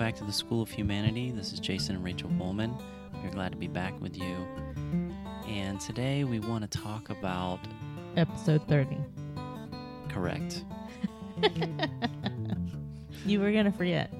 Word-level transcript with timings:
back 0.00 0.16
to 0.16 0.24
the 0.24 0.32
School 0.32 0.62
of 0.62 0.70
Humanity. 0.70 1.30
This 1.30 1.52
is 1.52 1.60
Jason 1.60 1.94
and 1.94 2.02
Rachel 2.02 2.30
Bowman. 2.30 2.74
We're 3.22 3.28
glad 3.32 3.52
to 3.52 3.58
be 3.58 3.68
back 3.68 4.00
with 4.00 4.16
you. 4.16 4.34
And 5.46 5.78
today 5.78 6.24
we 6.24 6.40
want 6.40 6.62
to 6.68 6.78
talk 6.78 7.10
about. 7.10 7.60
Episode 8.16 8.66
30. 8.66 8.96
Correct. 10.08 10.64
You 13.26 13.38
were 13.38 13.52
going 13.52 13.66
to 13.66 13.72
forget. 13.72 14.10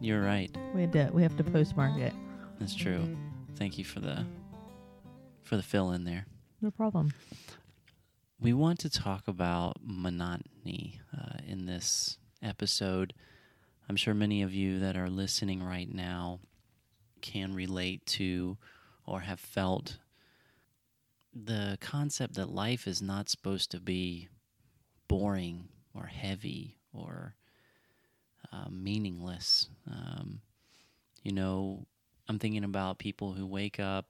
You're 0.00 0.20
right. 0.20 0.54
We, 0.74 0.82
had 0.82 0.92
to, 0.92 1.10
we 1.14 1.22
have 1.22 1.34
to 1.38 1.44
postmark 1.44 1.96
it. 1.96 2.12
That's 2.58 2.74
true. 2.74 3.16
Thank 3.56 3.78
you 3.78 3.84
for 3.84 4.00
the 4.00 4.26
for 5.42 5.56
the 5.56 5.62
fill 5.62 5.92
in 5.92 6.04
there. 6.04 6.26
No 6.60 6.70
problem. 6.70 7.14
We 8.38 8.52
want 8.52 8.78
to 8.80 8.90
talk 8.90 9.26
about 9.26 9.78
monotony 9.82 11.00
uh, 11.16 11.38
in 11.48 11.64
this 11.64 12.18
episode. 12.42 13.14
I'm 13.90 13.96
sure 13.96 14.14
many 14.14 14.42
of 14.42 14.54
you 14.54 14.78
that 14.78 14.96
are 14.96 15.10
listening 15.10 15.64
right 15.64 15.92
now 15.92 16.38
can 17.22 17.52
relate 17.52 18.06
to 18.06 18.56
or 19.04 19.18
have 19.18 19.40
felt 19.40 19.98
the 21.34 21.76
concept 21.80 22.34
that 22.34 22.48
life 22.48 22.86
is 22.86 23.02
not 23.02 23.28
supposed 23.28 23.72
to 23.72 23.80
be 23.80 24.28
boring 25.08 25.70
or 25.92 26.04
heavy 26.04 26.76
or 26.92 27.34
uh, 28.52 28.68
meaningless. 28.70 29.68
Um, 29.90 30.40
you 31.24 31.32
know, 31.32 31.84
I'm 32.28 32.38
thinking 32.38 32.62
about 32.62 33.00
people 33.00 33.32
who 33.32 33.44
wake 33.44 33.80
up 33.80 34.06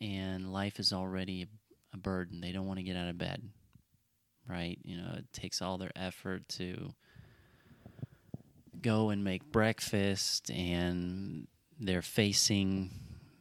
and 0.00 0.50
life 0.50 0.80
is 0.80 0.94
already 0.94 1.46
a 1.92 1.98
burden. 1.98 2.40
They 2.40 2.52
don't 2.52 2.66
want 2.66 2.78
to 2.78 2.84
get 2.84 2.96
out 2.96 3.10
of 3.10 3.18
bed, 3.18 3.42
right? 4.48 4.78
You 4.82 4.96
know, 4.96 5.12
it 5.18 5.30
takes 5.34 5.60
all 5.60 5.76
their 5.76 5.92
effort 5.94 6.48
to 6.56 6.94
go 8.80 9.10
and 9.10 9.22
make 9.22 9.52
breakfast, 9.52 10.50
and 10.50 11.46
they're 11.78 12.02
facing 12.02 12.90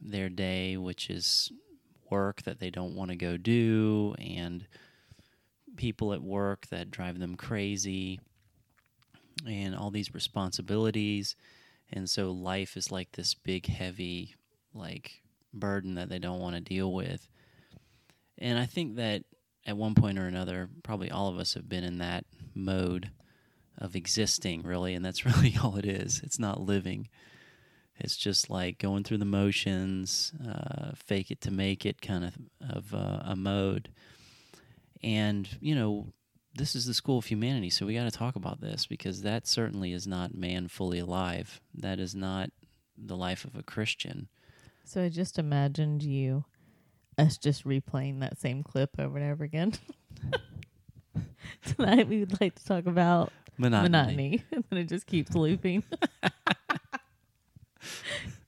their 0.02 0.30
day, 0.30 0.78
which 0.78 1.10
is 1.10 1.52
work 2.10 2.42
that 2.44 2.60
they 2.60 2.70
don't 2.70 2.96
want 2.96 3.12
to 3.12 3.16
go 3.16 3.38
do, 3.38 4.16
and 4.20 4.66
people 5.78 6.14
at 6.14 6.22
work 6.22 6.68
that 6.68 6.92
drive 6.92 7.20
them 7.20 7.36
crazy, 7.36 8.20
and 9.48 9.76
all 9.76 9.92
these 9.92 10.14
responsibilities. 10.14 11.36
And 11.94 12.10
so 12.10 12.32
life 12.32 12.78
is 12.78 12.92
like 12.92 13.12
this 13.14 13.34
big, 13.34 13.68
heavy, 13.68 14.36
like 14.74 15.22
burden 15.54 15.96
that 15.96 16.10
they 16.10 16.20
don't 16.20 16.40
want 16.40 16.56
to 16.56 16.62
deal 16.62 16.94
with. 16.94 17.28
And 18.38 18.58
I 18.58 18.66
think 18.66 18.96
that 18.96 19.24
at 19.66 19.78
one 19.78 19.94
point 19.94 20.18
or 20.18 20.26
another, 20.26 20.70
probably 20.84 21.12
all 21.12 21.28
of 21.28 21.38
us 21.38 21.54
have 21.54 21.70
been 21.70 21.84
in 21.84 22.00
that 22.00 22.26
mode 22.56 23.12
of 23.82 23.96
existing, 23.96 24.62
really, 24.62 24.94
and 24.94 25.04
that's 25.04 25.26
really 25.26 25.56
all 25.62 25.76
it 25.76 25.86
is. 25.86 26.22
It's 26.24 26.40
not 26.40 26.62
living. 26.62 27.10
It's 28.00 28.18
just 28.18 28.50
like 28.50 28.80
going 28.80 29.04
through 29.04 29.18
the 29.18 29.26
motions, 29.26 30.34
uh, 30.48 30.92
fake 30.96 31.30
it 31.30 31.42
to 31.42 31.52
make 31.52 31.86
it 31.86 32.02
kind 32.02 32.24
of 32.24 32.38
of 32.70 32.94
uh, 32.94 33.22
a 33.26 33.36
mode. 33.36 33.90
And 35.04 35.48
you 35.60 35.76
know, 35.76 36.08
this 36.56 36.76
is 36.76 36.86
the 36.86 36.94
school 36.94 37.20
of 37.20 37.26
humanity, 37.26 37.70
so 37.70 37.86
we 37.86 37.94
got 37.94 38.06
to 38.06 38.12
talk 38.12 38.36
about 38.36 38.62
this 38.62 38.86
because 38.86 39.22
that 39.22 39.48
certainly 39.48 39.94
is 39.94 40.08
not 40.08 40.34
man 40.34 40.68
fully 40.68 41.00
alive. 41.00 41.62
That 41.74 42.00
is 42.00 42.16
not 42.16 42.50
the 42.98 43.16
life 43.16 43.46
of 43.46 43.56
a 43.56 43.64
Christian. 43.64 44.28
So 44.84 45.04
I 45.04 45.10
just 45.10 45.38
imagined 45.38 46.04
you, 46.04 46.46
us 47.18 47.38
just 47.38 47.66
replaying 47.66 48.20
that 48.20 48.40
same 48.40 48.64
clip 48.64 48.92
over 49.00 49.18
and 49.18 49.32
over 49.32 49.44
again. 49.44 49.74
Tonight 51.78 52.08
we 52.08 52.20
would 52.20 52.42
like 52.42 52.56
to 52.56 52.66
talk 52.66 52.88
about 52.88 53.32
Monotony. 53.62 53.90
monotony, 53.90 54.44
and 54.52 54.64
then 54.70 54.80
it 54.80 54.86
just 54.90 55.06
keeps 55.08 55.34
looping. 55.36 55.84
Do 56.22 56.30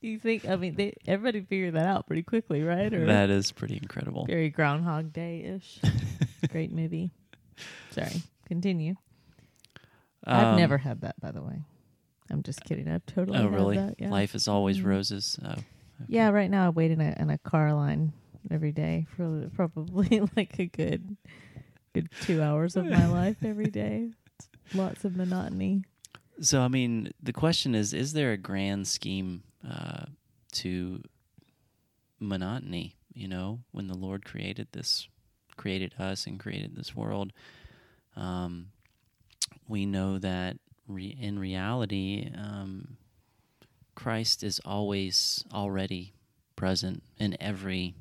you 0.08 0.18
think? 0.18 0.46
I 0.48 0.56
mean, 0.56 0.74
they 0.76 0.94
everybody 1.06 1.40
figured 1.42 1.74
that 1.74 1.86
out 1.86 2.06
pretty 2.06 2.22
quickly, 2.22 2.62
right? 2.62 2.92
Or 2.92 3.06
That 3.06 3.30
is 3.30 3.50
pretty 3.52 3.76
incredible. 3.76 4.26
very 4.26 4.50
Groundhog 4.50 5.12
Day 5.12 5.42
ish. 5.42 5.80
Great 6.50 6.72
movie. 6.72 7.10
Sorry, 7.90 8.22
continue. 8.46 8.94
I've 10.24 10.48
Um, 10.48 10.56
never 10.56 10.78
had 10.78 11.00
that, 11.02 11.20
by 11.20 11.30
the 11.32 11.42
way. 11.42 11.62
I'm 12.30 12.42
just 12.42 12.64
kidding. 12.64 12.88
I've 12.88 13.04
totally. 13.06 13.38
Oh, 13.38 13.42
had 13.44 13.52
really? 13.54 13.76
that, 13.76 13.94
yeah. 13.98 14.10
Life 14.10 14.34
is 14.34 14.48
always 14.48 14.78
Mhm. 14.78 14.84
roses. 14.86 15.38
Oh, 15.44 15.54
Yeah, 16.08 16.30
right 16.30 16.50
now 16.50 16.66
I 16.66 16.70
wait 16.70 16.90
in 16.90 17.00
a 17.00 17.14
in 17.18 17.30
a 17.30 17.38
car 17.38 17.72
line 17.74 18.12
every 18.50 18.72
day 18.72 19.06
for 19.16 19.48
probably 19.54 20.20
like 20.36 20.58
a 20.58 20.66
good 20.66 21.16
good 21.92 22.08
two 22.20 22.42
hours 22.42 22.76
of 22.76 22.86
my 22.86 23.06
life 23.06 23.36
every 23.44 23.70
day. 23.70 24.10
Lots 24.72 25.04
of 25.04 25.16
monotony. 25.16 25.84
So, 26.40 26.60
I 26.62 26.68
mean, 26.68 27.12
the 27.22 27.32
question 27.32 27.74
is: 27.74 27.92
Is 27.92 28.12
there 28.12 28.32
a 28.32 28.36
grand 28.36 28.88
scheme 28.88 29.42
uh, 29.68 30.06
to 30.52 31.02
monotony? 32.18 32.96
You 33.12 33.28
know, 33.28 33.60
when 33.70 33.86
the 33.86 33.96
Lord 33.96 34.24
created 34.24 34.68
this, 34.72 35.06
created 35.56 35.94
us, 35.98 36.26
and 36.26 36.40
created 36.40 36.74
this 36.74 36.96
world, 36.96 37.32
um, 38.16 38.68
we 39.68 39.86
know 39.86 40.18
that 40.18 40.56
re- 40.88 41.16
in 41.20 41.38
reality, 41.38 42.30
um, 42.36 42.96
Christ 43.94 44.42
is 44.42 44.60
always 44.64 45.44
already 45.52 46.14
present 46.56 47.02
in 47.18 47.36
every 47.40 47.94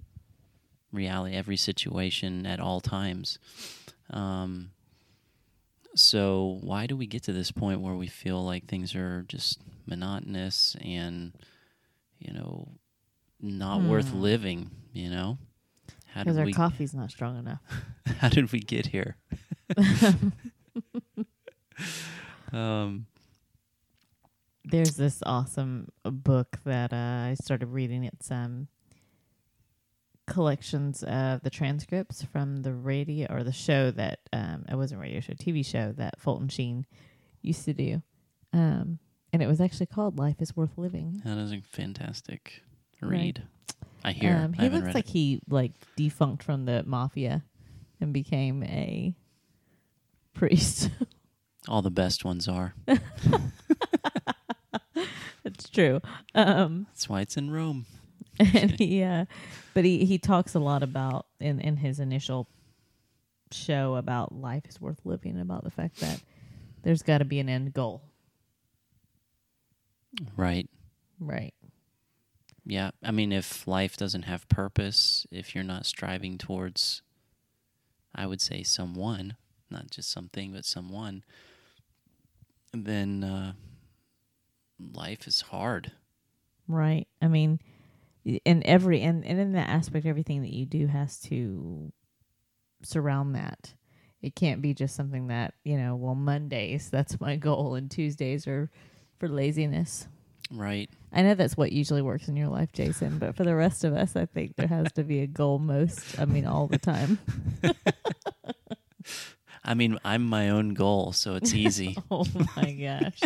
reality, 0.91 1.35
every 1.35 1.57
situation, 1.57 2.45
at 2.45 2.59
all 2.59 2.81
times. 2.81 3.37
Um, 4.09 4.71
so 5.95 6.59
why 6.61 6.87
do 6.87 6.95
we 6.95 7.07
get 7.07 7.23
to 7.23 7.33
this 7.33 7.51
point 7.51 7.81
where 7.81 7.95
we 7.95 8.07
feel 8.07 8.43
like 8.43 8.65
things 8.67 8.95
are 8.95 9.23
just 9.27 9.59
monotonous 9.85 10.75
and 10.81 11.33
you 12.19 12.33
know 12.33 12.67
not 13.41 13.81
worth 13.83 14.11
Hmm. 14.11 14.13
living? 14.13 14.71
You 14.93 15.09
know, 15.09 15.37
how 16.07 16.23
did 16.23 16.29
Because 16.29 16.37
our 16.37 16.45
we 16.45 16.47
coffee's 16.47 16.93
not 16.93 17.11
strong 17.11 17.37
enough. 17.37 17.61
how 18.17 18.29
did 18.29 18.51
we 18.51 18.59
get 18.59 18.87
here? 18.87 19.17
um, 22.53 23.05
There's 24.65 24.95
this 24.95 25.21
awesome 25.25 25.89
uh, 26.05 26.11
book 26.11 26.59
that 26.65 26.93
uh, 26.93 27.29
I 27.29 27.35
started 27.41 27.67
reading. 27.67 28.03
It's 28.03 28.31
um 28.31 28.67
collections 30.25 31.03
of 31.03 31.41
the 31.43 31.49
transcripts 31.49 32.23
from 32.23 32.61
the 32.63 32.73
radio 32.73 33.27
or 33.29 33.43
the 33.43 33.51
show 33.51 33.91
that 33.91 34.19
um 34.31 34.65
it 34.69 34.75
wasn't 34.75 35.01
radio 35.01 35.19
show, 35.19 35.33
TV 35.33 35.65
show 35.65 35.91
that 35.97 36.19
Fulton 36.19 36.47
Sheen 36.49 36.85
used 37.41 37.65
to 37.65 37.73
do. 37.73 38.01
Um 38.53 38.99
and 39.33 39.41
it 39.41 39.47
was 39.47 39.59
actually 39.59 39.87
called 39.87 40.17
Life 40.19 40.35
is 40.39 40.55
Worth 40.55 40.77
Living. 40.77 41.21
that 41.25 41.37
is 41.37 41.51
a 41.51 41.61
fantastic 41.61 42.61
Right. 43.01 43.09
read. 43.11 43.43
I 44.05 44.11
hear. 44.13 44.35
Um, 44.35 44.53
he 44.53 44.63
haven't 44.63 44.79
looks 44.79 44.87
read 44.87 44.95
like 44.95 45.07
it. 45.09 45.11
he 45.11 45.41
like 45.49 45.71
defunct 45.97 46.43
from 46.43 46.65
the 46.65 46.83
mafia 46.85 47.43
and 47.99 48.13
became 48.13 48.63
a 48.63 49.13
priest. 50.33 50.89
all 51.67 51.81
the 51.81 51.91
best 51.91 52.23
ones 52.25 52.47
are. 52.47 52.73
It's 55.45 55.67
true. 55.69 55.99
Um 56.33 56.87
That's 56.89 57.09
why 57.09 57.19
it's 57.21 57.35
in 57.35 57.51
Rome. 57.51 57.85
and 58.53 58.71
he 58.71 59.03
uh 59.03 59.25
but 59.73 59.85
he 59.85 60.05
he 60.05 60.17
talks 60.17 60.55
a 60.55 60.59
lot 60.59 60.83
about 60.83 61.25
in 61.39 61.59
in 61.59 61.77
his 61.77 61.99
initial 61.99 62.47
show 63.51 63.95
about 63.95 64.33
life 64.33 64.63
is 64.67 64.81
worth 64.81 64.99
living 65.05 65.39
about 65.39 65.63
the 65.63 65.69
fact 65.71 65.99
that 65.99 66.19
there's 66.81 67.03
got 67.03 67.19
to 67.19 67.25
be 67.25 67.39
an 67.39 67.49
end 67.49 67.73
goal 67.73 68.01
Right. 70.37 70.69
right 71.19 71.53
Yeah, 72.65 72.91
I 73.03 73.11
mean, 73.11 73.31
if 73.31 73.67
life 73.67 73.97
doesn't 73.97 74.23
have 74.23 74.47
purpose, 74.47 75.25
if 75.31 75.53
you're 75.55 75.63
not 75.63 75.85
striving 75.85 76.37
towards, 76.37 77.01
I 78.15 78.25
would 78.27 78.39
say, 78.41 78.63
someone, 78.63 79.35
not 79.69 79.89
just 79.91 80.11
something, 80.11 80.53
but 80.53 80.65
someone, 80.65 81.23
then 82.73 83.23
uh, 83.23 83.53
life 84.79 85.27
is 85.27 85.41
hard. 85.41 85.91
right 86.67 87.07
i 87.21 87.27
mean 87.27 87.59
in 88.25 88.63
every 88.65 89.01
and, 89.01 89.25
and 89.25 89.39
in 89.39 89.51
that 89.53 89.69
aspect 89.69 90.05
everything 90.05 90.41
that 90.41 90.53
you 90.53 90.65
do 90.65 90.87
has 90.87 91.19
to 91.19 91.91
surround 92.81 93.35
that 93.35 93.73
it 94.21 94.35
can't 94.35 94.61
be 94.61 94.73
just 94.73 94.95
something 94.95 95.27
that 95.27 95.53
you 95.63 95.77
know 95.77 95.95
well 95.95 96.15
mondays 96.15 96.89
that's 96.89 97.19
my 97.19 97.35
goal 97.35 97.75
and 97.75 97.91
tuesdays 97.91 98.47
are 98.47 98.69
for 99.19 99.27
laziness 99.27 100.07
Right. 100.51 100.89
I 101.11 101.21
know 101.23 101.33
that's 101.35 101.57
what 101.57 101.71
usually 101.71 102.01
works 102.01 102.27
in 102.27 102.35
your 102.35 102.47
life, 102.47 102.71
Jason, 102.73 103.17
but 103.17 103.35
for 103.35 103.43
the 103.43 103.55
rest 103.55 103.83
of 103.83 103.93
us, 103.93 104.15
I 104.15 104.25
think 104.25 104.55
there 104.55 104.67
has 104.67 104.91
to 104.93 105.03
be 105.03 105.21
a 105.21 105.27
goal 105.27 105.57
most, 105.59 106.19
I 106.19 106.25
mean, 106.25 106.45
all 106.45 106.67
the 106.67 106.77
time. 106.77 107.17
I 109.63 109.73
mean, 109.73 109.97
I'm 110.03 110.23
my 110.23 110.49
own 110.49 110.73
goal, 110.73 111.11
so 111.13 111.35
it's 111.35 111.53
easy. 111.53 111.97
Oh 112.11 112.25
my 112.55 112.71
gosh. 112.73 113.19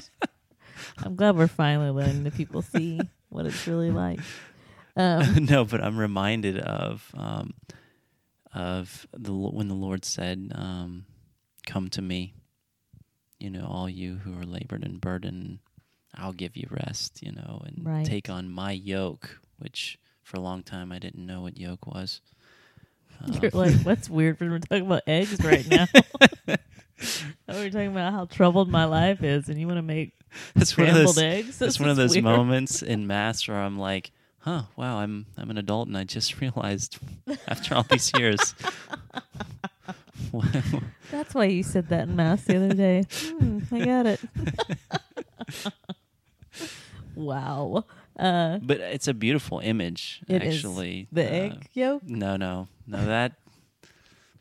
I'm 1.04 1.16
glad 1.16 1.36
we're 1.36 1.48
finally 1.48 1.90
letting 1.90 2.24
the 2.24 2.32
people 2.32 2.62
see 2.62 3.02
what 3.30 3.46
it's 3.46 3.68
really 3.68 3.92
like. 3.92 4.20
Um, 4.98 5.46
no, 5.50 5.64
but 5.66 5.84
I'm 5.84 5.98
reminded 5.98 6.58
of 6.60 7.12
um, 7.16 7.54
of 8.54 9.08
the 9.14 9.34
when 9.34 9.68
the 9.68 9.74
Lord 9.76 10.04
said, 10.06 10.52
um, 10.56 11.06
"Come 11.66 11.90
to 11.90 12.02
me, 12.02 12.34
you 13.40 13.50
know, 13.50 13.66
all 13.70 13.88
you 13.90 14.16
who 14.16 14.38
are 14.40 14.46
labored 14.46 14.84
and 14.84 15.00
burdened, 15.00 15.60
I'll 16.16 16.34
give 16.34 16.58
you 16.58 16.68
rest, 16.72 17.22
you 17.22 17.32
know, 17.32 17.62
and 17.66 17.86
Right. 17.86 18.06
take 18.06 18.30
on 18.30 18.50
my 18.50 18.72
yoke, 18.72 19.40
which 19.60 20.00
for 20.24 20.38
a 20.38 20.42
long 20.42 20.64
time 20.64 20.92
I 20.92 21.00
didn't 21.00 21.26
know 21.26 21.42
what 21.42 21.58
yoke 21.58 21.86
was. 21.88 22.22
Um, 23.24 23.40
You're 23.42 23.50
like, 23.52 23.74
what's 23.82 24.10
weird 24.12 24.40
when 24.40 24.52
we're 24.52 24.60
talking 24.60 24.86
about 24.86 25.02
eggs 25.08 25.44
right 25.44 25.66
now? 25.68 25.88
we're 27.48 27.70
talking 27.72 27.88
about 27.88 28.14
how 28.14 28.26
troubled 28.26 28.70
my 28.70 28.86
life 28.86 29.24
is, 29.24 29.50
and 29.50 29.60
you 29.60 29.66
want 29.66 29.78
to 29.80 29.82
make 29.82 30.14
it's 30.56 30.78
one 30.78 30.88
of 30.88 30.94
scrambled 30.94 31.16
those, 31.16 31.24
eggs? 31.24 31.48
it's 31.48 31.60
This 31.60 31.80
one 31.80 31.90
of 31.90 31.98
those 31.98 32.12
weird. 32.12 32.24
moments 32.26 32.84
in 32.84 33.08
mass 33.08 33.48
where 33.48 33.58
I'm 33.58 33.80
like, 33.80 34.12
huh, 34.40 34.64
wow, 34.76 34.98
I'm 35.00 35.26
I'm 35.38 35.50
an 35.50 35.58
adult 35.58 35.88
and 35.88 35.98
I 35.98 36.04
just 36.04 36.40
realized 36.42 36.98
after 37.48 37.76
all 37.76 37.84
these 37.84 38.12
years. 38.18 38.56
That's 41.12 41.34
why 41.34 41.46
you 41.46 41.64
said 41.64 41.88
that 41.90 42.08
in 42.10 42.16
mass 42.16 42.44
the 42.44 42.58
other 42.58 42.74
day. 42.74 43.04
Hmm, 43.10 43.60
I 43.72 43.86
got 43.86 44.06
it. 44.06 44.20
wow. 47.16 47.86
Uh, 48.18 48.58
but 48.62 48.80
it's 48.80 49.08
a 49.08 49.14
beautiful 49.14 49.60
image, 49.60 50.22
It 50.28 50.42
is. 50.44 50.56
actually. 50.56 51.08
the 51.12 51.24
Uh, 51.24 51.30
egg 51.30 51.70
yolk. 51.74 52.04
No, 52.04 52.36
no, 52.36 52.68
no. 52.88 53.06
That 53.06 53.34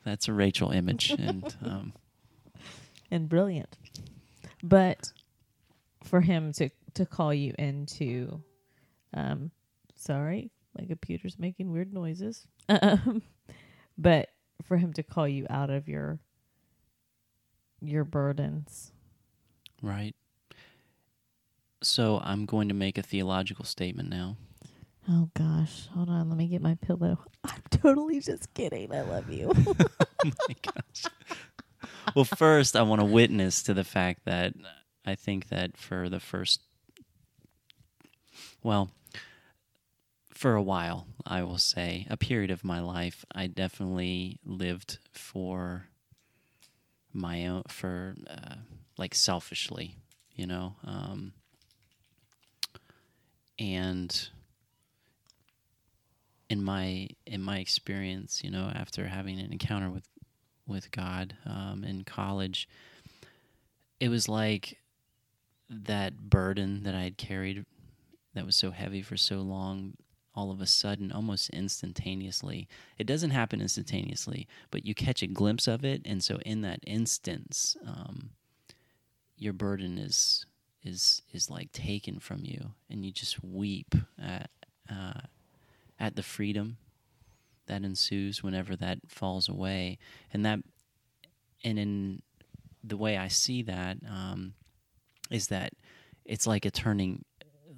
that's 0.04 0.28
a 0.28 0.32
Rachel 0.32 0.70
image, 0.70 1.10
and 1.10 1.54
um, 1.62 1.92
and 3.10 3.28
brilliant. 3.28 3.76
But 4.62 5.12
for 6.04 6.22
him 6.22 6.52
to 6.54 6.70
to 6.94 7.04
call 7.04 7.34
you 7.34 7.54
into, 7.58 8.42
um, 9.12 9.50
sorry, 9.96 10.50
my 10.78 10.86
computer's 10.86 11.38
making 11.38 11.72
weird 11.72 11.92
noises. 11.92 12.46
Um, 12.68 13.22
but 13.98 14.28
for 14.64 14.76
him 14.76 14.92
to 14.94 15.02
call 15.02 15.28
you 15.28 15.46
out 15.50 15.70
of 15.70 15.88
your 15.88 16.18
your 17.82 18.04
burdens. 18.04 18.92
right. 19.82 20.14
So 21.82 22.20
I'm 22.24 22.46
going 22.46 22.68
to 22.68 22.74
make 22.74 22.98
a 22.98 23.02
theological 23.02 23.64
statement 23.64 24.08
now. 24.08 24.36
Oh 25.08 25.30
gosh, 25.34 25.86
hold 25.94 26.08
on, 26.08 26.28
let 26.28 26.38
me 26.38 26.48
get 26.48 26.62
my 26.62 26.74
pillow. 26.74 27.18
I'm 27.44 27.62
totally 27.70 28.18
just 28.20 28.52
kidding. 28.54 28.92
I 28.92 29.02
love 29.02 29.30
you. 29.30 29.52
oh 29.68 29.74
my 30.24 30.56
gosh. 30.62 31.04
Well, 32.14 32.24
first, 32.24 32.74
I 32.74 32.82
want 32.82 33.00
to 33.00 33.04
witness 33.04 33.62
to 33.64 33.74
the 33.74 33.84
fact 33.84 34.24
that 34.24 34.54
I 35.04 35.14
think 35.14 35.48
that 35.48 35.76
for 35.76 36.08
the 36.08 36.18
first, 36.18 36.60
well, 38.62 38.90
for 40.36 40.54
a 40.54 40.62
while, 40.62 41.06
I 41.24 41.42
will 41.42 41.58
say, 41.58 42.06
a 42.10 42.16
period 42.16 42.50
of 42.50 42.62
my 42.62 42.80
life, 42.80 43.24
I 43.34 43.46
definitely 43.46 44.38
lived 44.44 44.98
for 45.10 45.86
my 47.12 47.46
own, 47.46 47.62
for 47.68 48.14
uh, 48.28 48.56
like 48.98 49.14
selfishly, 49.14 49.96
you 50.34 50.46
know, 50.46 50.76
um, 50.84 51.32
and 53.58 54.28
in 56.50 56.62
my 56.62 57.08
in 57.24 57.40
my 57.40 57.58
experience, 57.58 58.44
you 58.44 58.50
know, 58.50 58.70
after 58.74 59.06
having 59.06 59.40
an 59.40 59.52
encounter 59.52 59.90
with 59.90 60.06
with 60.66 60.90
God 60.90 61.34
um, 61.46 61.82
in 61.82 62.04
college, 62.04 62.68
it 64.00 64.10
was 64.10 64.28
like 64.28 64.78
that 65.70 66.28
burden 66.28 66.82
that 66.82 66.94
I 66.94 67.02
had 67.02 67.16
carried 67.16 67.64
that 68.34 68.44
was 68.44 68.54
so 68.54 68.70
heavy 68.70 69.00
for 69.00 69.16
so 69.16 69.36
long. 69.36 69.94
All 70.36 70.50
of 70.50 70.60
a 70.60 70.66
sudden, 70.66 71.10
almost 71.10 71.48
instantaneously, 71.50 72.68
it 72.98 73.06
doesn't 73.06 73.30
happen 73.30 73.60
instantaneously, 73.60 74.46
but 74.70 74.84
you 74.84 74.94
catch 74.94 75.22
a 75.22 75.26
glimpse 75.26 75.66
of 75.66 75.84
it, 75.84 76.02
and 76.04 76.22
so 76.22 76.38
in 76.44 76.60
that 76.60 76.80
instance, 76.86 77.76
um, 77.86 78.30
your 79.36 79.52
burden 79.52 79.98
is 79.98 80.44
is 80.82 81.22
is 81.32 81.50
like 81.50 81.72
taken 81.72 82.18
from 82.20 82.44
you, 82.44 82.72
and 82.90 83.04
you 83.04 83.12
just 83.12 83.42
weep 83.42 83.94
at 84.22 84.50
uh, 84.90 85.20
at 85.98 86.16
the 86.16 86.22
freedom 86.22 86.76
that 87.66 87.82
ensues 87.82 88.42
whenever 88.42 88.76
that 88.76 88.98
falls 89.08 89.48
away, 89.48 89.98
and 90.32 90.44
that 90.44 90.60
and 91.64 91.78
in 91.78 92.22
the 92.84 92.96
way 92.96 93.16
I 93.16 93.28
see 93.28 93.62
that 93.62 93.98
um, 94.08 94.54
is 95.30 95.48
that 95.48 95.72
it's 96.24 96.46
like 96.46 96.64
a 96.64 96.70
turning. 96.70 97.24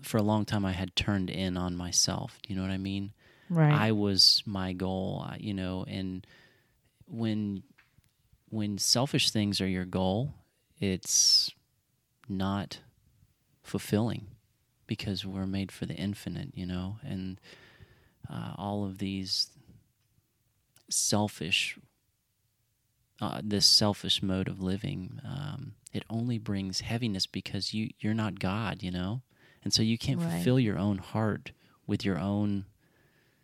For 0.02 0.16
a 0.18 0.22
long 0.22 0.44
time, 0.44 0.64
I 0.64 0.72
had 0.72 0.94
turned 0.96 1.30
in 1.30 1.56
on 1.56 1.76
myself. 1.76 2.38
You 2.46 2.56
know 2.56 2.62
what 2.62 2.70
I 2.70 2.78
mean? 2.78 3.12
right. 3.50 3.72
I 3.72 3.92
was 3.92 4.42
my 4.46 4.72
goal, 4.72 5.26
you 5.38 5.54
know, 5.54 5.84
and 5.88 6.26
when 7.06 7.62
when 8.50 8.78
selfish 8.78 9.30
things 9.30 9.60
are 9.60 9.68
your 9.68 9.84
goal, 9.84 10.34
it's 10.80 11.50
not 12.28 12.80
fulfilling 13.62 14.26
because 14.86 15.24
we're 15.24 15.46
made 15.46 15.70
for 15.70 15.84
the 15.86 15.94
infinite, 15.94 16.50
you 16.54 16.64
know, 16.64 16.96
and 17.02 17.38
uh, 18.30 18.52
all 18.56 18.84
of 18.84 18.98
these 18.98 19.50
selfish 20.90 21.78
uh, 23.20 23.40
this 23.42 23.66
selfish 23.66 24.22
mode 24.22 24.48
of 24.48 24.62
living 24.62 25.20
um, 25.24 25.72
it 25.92 26.04
only 26.08 26.38
brings 26.38 26.80
heaviness 26.80 27.26
because 27.26 27.74
you 27.74 27.90
you're 27.98 28.14
not 28.14 28.38
God, 28.38 28.82
you 28.82 28.90
know, 28.90 29.22
and 29.64 29.72
so 29.72 29.82
you 29.82 29.99
can't 29.99 30.20
Right. 30.20 30.31
fulfill 30.32 30.58
your 30.60 30.78
own 30.78 30.99
heart 30.99 31.52
with 31.87 32.05
your 32.05 32.19
own 32.19 32.64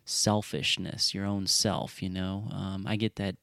selfishness, 0.05 1.13
your 1.13 1.25
own 1.25 1.47
self. 1.47 2.01
You 2.01 2.09
know, 2.09 2.47
um, 2.51 2.85
I 2.87 2.95
get 2.95 3.15
that. 3.17 3.35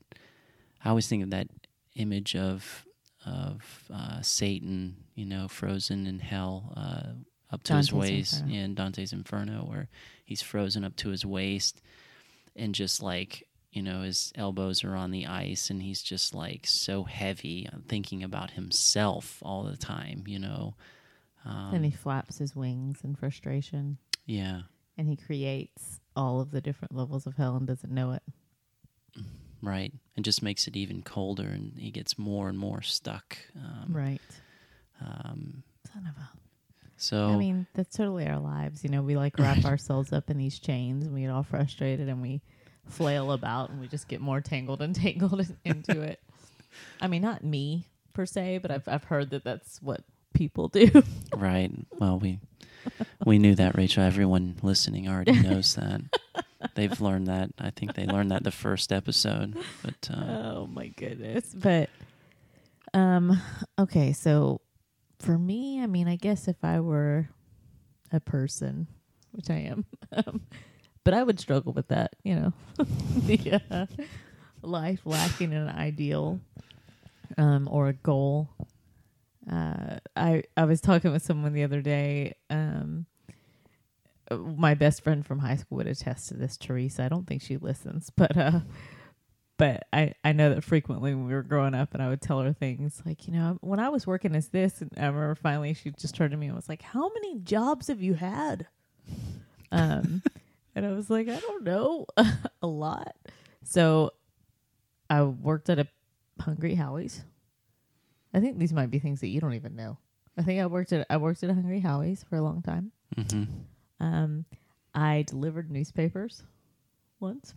I 0.84 0.88
always 0.90 1.06
think 1.08 1.22
of 1.22 1.30
that 1.30 1.48
image 1.94 2.34
of 2.36 2.86
of 3.24 3.84
uh, 3.92 4.20
Satan, 4.20 4.96
you 5.14 5.24
know, 5.24 5.46
frozen 5.46 6.06
in 6.08 6.18
hell, 6.18 6.72
uh, 6.76 7.12
up 7.52 7.62
to 7.64 7.76
his 7.76 7.92
waist 7.92 8.40
Inferno. 8.40 8.54
in 8.54 8.74
Dante's 8.74 9.12
Inferno, 9.12 9.64
where 9.64 9.88
he's 10.24 10.42
frozen 10.42 10.82
up 10.84 10.96
to 10.96 11.10
his 11.10 11.24
waist, 11.24 11.80
and 12.56 12.74
just 12.74 13.02
like 13.02 13.46
you 13.70 13.82
know, 13.82 14.02
his 14.02 14.32
elbows 14.34 14.84
are 14.84 14.94
on 14.94 15.12
the 15.12 15.24
ice, 15.26 15.70
and 15.70 15.82
he's 15.82 16.02
just 16.02 16.34
like 16.34 16.66
so 16.66 17.04
heavy, 17.04 17.66
uh, 17.72 17.78
thinking 17.88 18.22
about 18.22 18.50
himself 18.50 19.38
all 19.42 19.62
the 19.62 19.78
time. 19.78 20.24
You 20.26 20.38
know, 20.40 20.74
um, 21.44 21.74
and 21.74 21.84
he 21.84 21.90
flaps 21.90 22.38
his 22.38 22.54
wings 22.56 23.00
in 23.04 23.14
frustration, 23.14 23.98
yeah, 24.26 24.62
and 24.96 25.08
he 25.08 25.16
creates 25.16 26.00
all 26.14 26.40
of 26.40 26.50
the 26.50 26.60
different 26.60 26.94
levels 26.94 27.26
of 27.26 27.36
hell 27.36 27.56
and 27.56 27.66
doesn't 27.66 27.92
know 27.92 28.12
it. 28.12 28.22
right, 29.62 29.92
and 30.16 30.24
just 30.24 30.42
makes 30.42 30.66
it 30.66 30.76
even 30.76 31.02
colder, 31.02 31.46
and 31.48 31.72
he 31.78 31.90
gets 31.90 32.18
more 32.18 32.48
and 32.48 32.58
more 32.58 32.82
stuck. 32.82 33.38
Um, 33.56 33.86
Right. 33.92 34.20
Um, 35.00 35.62
Son 35.92 36.06
of 36.08 36.16
a. 36.16 36.28
so 36.96 37.30
I 37.30 37.36
mean, 37.36 37.66
that's 37.74 37.96
totally 37.96 38.26
our 38.28 38.38
lives. 38.38 38.84
You 38.84 38.90
know, 38.90 39.02
we 39.02 39.16
like 39.16 39.36
wrap 39.38 39.64
ourselves 39.64 40.12
up 40.12 40.30
in 40.30 40.38
these 40.38 40.58
chains 40.60 41.04
and 41.04 41.12
we 41.14 41.22
get 41.22 41.30
all 41.30 41.42
frustrated 41.42 42.08
and 42.08 42.22
we 42.22 42.40
flail 42.86 43.32
about 43.32 43.70
and 43.70 43.80
we 43.80 43.88
just 43.88 44.06
get 44.06 44.20
more 44.20 44.40
tangled 44.40 44.80
and 44.80 44.94
tangled 45.02 45.44
into 45.64 46.00
it. 46.02 46.20
I 47.00 47.08
mean, 47.08 47.20
not 47.22 47.42
me 47.42 47.86
per 48.12 48.26
se, 48.26 48.58
but 48.58 48.70
I've 48.70 48.86
I've 48.86 49.04
heard 49.04 49.30
that 49.30 49.42
that's 49.42 49.82
what 49.82 50.02
people 50.32 50.68
do. 50.68 51.02
right. 51.36 51.70
Well, 51.98 52.18
we 52.18 52.40
we 53.24 53.38
knew 53.38 53.54
that, 53.54 53.76
Rachel. 53.76 54.02
Everyone 54.02 54.56
listening 54.62 55.08
already 55.08 55.40
knows 55.40 55.74
that. 55.76 56.00
They've 56.74 57.00
learned 57.00 57.26
that. 57.26 57.50
I 57.58 57.70
think 57.70 57.94
they 57.94 58.06
learned 58.06 58.30
that 58.30 58.44
the 58.44 58.50
first 58.50 58.92
episode. 58.92 59.56
But 59.82 60.10
uh, 60.12 60.20
oh 60.20 60.68
my 60.72 60.88
goodness. 60.88 61.52
But 61.54 61.90
um 62.94 63.40
okay, 63.78 64.12
so 64.12 64.60
for 65.18 65.38
me, 65.38 65.82
I 65.82 65.86
mean, 65.86 66.08
I 66.08 66.16
guess 66.16 66.48
if 66.48 66.64
I 66.64 66.80
were 66.80 67.28
a 68.12 68.20
person, 68.20 68.88
which 69.32 69.50
I 69.50 69.58
am, 69.58 69.84
um, 70.12 70.42
but 71.04 71.14
I 71.14 71.22
would 71.22 71.40
struggle 71.40 71.72
with 71.72 71.88
that, 71.88 72.14
you 72.22 72.34
know. 72.34 72.52
the 73.26 73.60
uh, 73.70 73.86
life 74.62 75.00
lacking 75.04 75.52
an 75.52 75.68
ideal 75.68 76.40
um 77.38 77.68
or 77.70 77.88
a 77.88 77.92
goal. 77.92 78.48
Uh 79.50 79.98
I 80.16 80.44
I 80.56 80.64
was 80.64 80.80
talking 80.80 81.12
with 81.12 81.22
someone 81.22 81.52
the 81.52 81.64
other 81.64 81.82
day 81.82 82.34
um 82.50 83.06
my 84.30 84.74
best 84.74 85.02
friend 85.04 85.26
from 85.26 85.40
high 85.40 85.56
school 85.56 85.76
would 85.78 85.86
attest 85.86 86.28
to 86.28 86.34
this, 86.34 86.56
Teresa. 86.56 87.04
I 87.04 87.08
don't 87.08 87.26
think 87.26 87.42
she 87.42 87.56
listens, 87.56 88.10
but 88.16 88.36
uh 88.36 88.60
but 89.58 89.84
I, 89.92 90.14
I 90.24 90.32
know 90.32 90.52
that 90.54 90.64
frequently 90.64 91.14
when 91.14 91.26
we 91.26 91.34
were 91.34 91.42
growing 91.44 91.74
up 91.74 91.94
and 91.94 92.02
I 92.02 92.08
would 92.08 92.20
tell 92.20 92.40
her 92.40 92.52
things 92.52 93.00
like, 93.06 93.28
you 93.28 93.32
know, 93.32 93.58
when 93.60 93.78
I 93.78 93.90
was 93.90 94.08
working 94.08 94.34
as 94.34 94.48
this, 94.48 94.80
and 94.80 94.90
I 94.96 95.06
remember 95.06 95.36
finally 95.36 95.72
she 95.74 95.92
just 95.92 96.16
turned 96.16 96.32
to 96.32 96.36
me 96.36 96.46
and 96.46 96.56
was 96.56 96.68
like, 96.68 96.82
How 96.82 97.10
many 97.10 97.38
jobs 97.38 97.86
have 97.88 98.02
you 98.02 98.14
had? 98.14 98.66
Um, 99.70 100.22
and 100.74 100.84
I 100.86 100.92
was 100.92 101.10
like, 101.10 101.28
I 101.28 101.38
don't 101.38 101.62
know, 101.64 102.06
a 102.62 102.66
lot. 102.66 103.14
So 103.62 104.12
I 105.08 105.22
worked 105.22 105.70
at 105.70 105.78
a 105.78 105.86
Hungry 106.40 106.74
Howie's. 106.74 107.22
I 108.34 108.40
think 108.40 108.58
these 108.58 108.72
might 108.72 108.90
be 108.90 108.98
things 108.98 109.20
that 109.20 109.28
you 109.28 109.40
don't 109.40 109.54
even 109.54 109.76
know. 109.76 109.98
I 110.36 110.42
think 110.42 110.60
I 110.60 110.66
worked 110.66 110.92
at 110.92 111.06
I 111.10 111.18
worked 111.18 111.42
at 111.42 111.50
Hungry 111.50 111.80
Howie's 111.80 112.24
for 112.24 112.36
a 112.36 112.42
long 112.42 112.62
time. 112.62 112.92
mhm. 113.16 113.46
Um, 114.00 114.44
I 114.94 115.22
delivered 115.26 115.70
newspapers 115.70 116.42
once. 117.20 117.54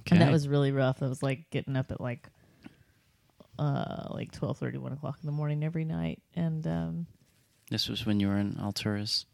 okay. 0.00 0.16
And 0.16 0.20
that 0.20 0.32
was 0.32 0.48
really 0.48 0.72
rough. 0.72 0.98
That 1.00 1.08
was 1.08 1.22
like 1.22 1.48
getting 1.50 1.76
up 1.76 1.90
at 1.90 2.00
like 2.00 2.28
uh 3.58 4.08
like 4.10 4.32
twelve 4.32 4.58
thirty, 4.58 4.78
one 4.78 4.92
o'clock 4.92 5.18
in 5.22 5.26
the 5.26 5.32
morning 5.32 5.62
every 5.64 5.84
night. 5.84 6.20
And 6.34 6.66
um 6.66 7.06
This 7.70 7.88
was 7.88 8.04
when 8.06 8.20
you 8.20 8.28
were 8.28 8.36
in 8.38 8.54
Alturas. 8.54 9.24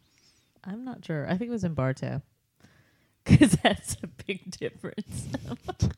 I'm 0.64 0.84
not 0.84 1.04
sure. 1.04 1.26
I 1.26 1.36
think 1.36 1.48
it 1.48 1.52
was 1.52 1.64
in 1.64 1.74
Bartow. 1.74 2.22
Because 3.24 3.52
that's 3.62 3.96
a 4.02 4.06
big 4.26 4.50
difference. 4.52 5.28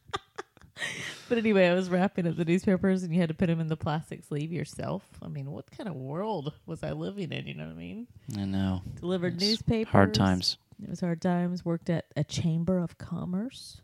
but 1.28 1.38
anyway, 1.38 1.66
I 1.68 1.75
was 1.75 1.88
wrapping 1.90 2.26
up 2.26 2.37
the 2.37 2.44
newspapers 2.44 3.02
and 3.02 3.12
you 3.14 3.20
had 3.20 3.28
to 3.28 3.35
put 3.35 3.47
them 3.47 3.61
in 3.61 3.66
the 3.68 3.76
plastic 3.76 4.25
sleeve 4.25 4.52
yourself. 4.52 5.02
I 5.23 5.28
mean, 5.28 5.50
what 5.50 5.70
kind 5.70 5.88
of 5.88 5.94
world 5.97 6.52
was 6.66 6.82
I 6.82 6.92
living 6.92 7.32
in? 7.32 7.47
You 7.47 7.54
know 7.54 7.64
what 7.66 7.73
I 7.73 7.78
mean? 7.78 8.06
I 8.37 8.44
know. 8.44 8.82
Delivered 9.00 9.35
It's 9.35 9.42
newspapers. 9.44 9.90
Hard 9.92 10.14
times. 10.14 10.56
It 10.82 10.88
was 10.88 11.00
hard 11.00 11.20
times. 11.20 11.64
Worked 11.64 11.90
at 11.90 12.06
a 12.16 12.25
chamber 12.25 12.78
of 12.78 12.99
commerce. 12.99 13.80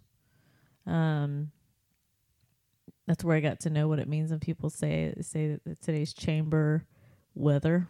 Um, 0.86 1.50
that's 3.06 3.24
where 3.24 3.36
I 3.36 3.40
got 3.40 3.60
to 3.60 3.70
know 3.70 3.88
what 3.88 3.98
it 3.98 4.08
means 4.08 4.30
when 4.30 4.40
people 4.40 4.70
say 4.70 5.14
say 5.20 5.58
that 5.66 5.82
today's 5.82 6.12
chamber 6.12 6.84
weather. 7.34 7.88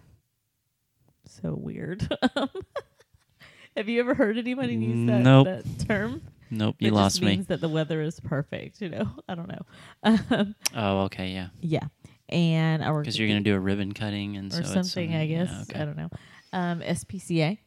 So 1.26 1.54
weird. 1.54 2.08
Have 3.76 3.88
you 3.88 4.00
ever 4.00 4.14
heard 4.14 4.38
anybody 4.38 4.74
use 4.74 5.06
that, 5.08 5.22
Nope. 5.22 5.46
that 5.46 5.64
term? 5.88 6.22
Nope, 6.50 6.76
you 6.78 6.90
lost 6.90 7.20
me. 7.20 7.28
means 7.28 7.46
that 7.48 7.60
the 7.60 7.68
weather 7.68 8.00
is 8.02 8.20
perfect. 8.20 8.80
You 8.80 8.90
know, 8.90 9.08
I 9.28 9.34
don't 9.34 9.48
know. 9.48 9.62
Um, 10.02 10.54
Oh, 10.74 11.00
okay, 11.04 11.28
yeah. 11.30 11.48
yeah, 11.60 11.86
and 12.28 12.84
I 12.84 12.90
worked 12.92 13.04
Because 13.06 13.18
you're 13.18 13.28
going 13.28 13.42
to 13.42 13.50
do 13.50 13.56
a 13.56 13.60
ribbon 13.60 13.92
cutting 13.92 14.36
and 14.36 14.52
or 14.52 14.56
so 14.56 14.60
it's 14.60 14.72
something. 14.72 15.10
some- 15.10 15.20
I 15.20 15.26
guess 15.26 15.50
yeah, 15.50 15.62
okay. 15.62 15.80
I 15.80 15.84
don't 15.84 15.96
know. 15.96 16.10
Um, 16.52 16.80
SPCA. 16.80 17.58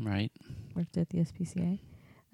Right. 0.00 0.30
worked 0.74 0.96
at 0.96 1.08
the 1.10 1.18
SPCA. 1.18 1.78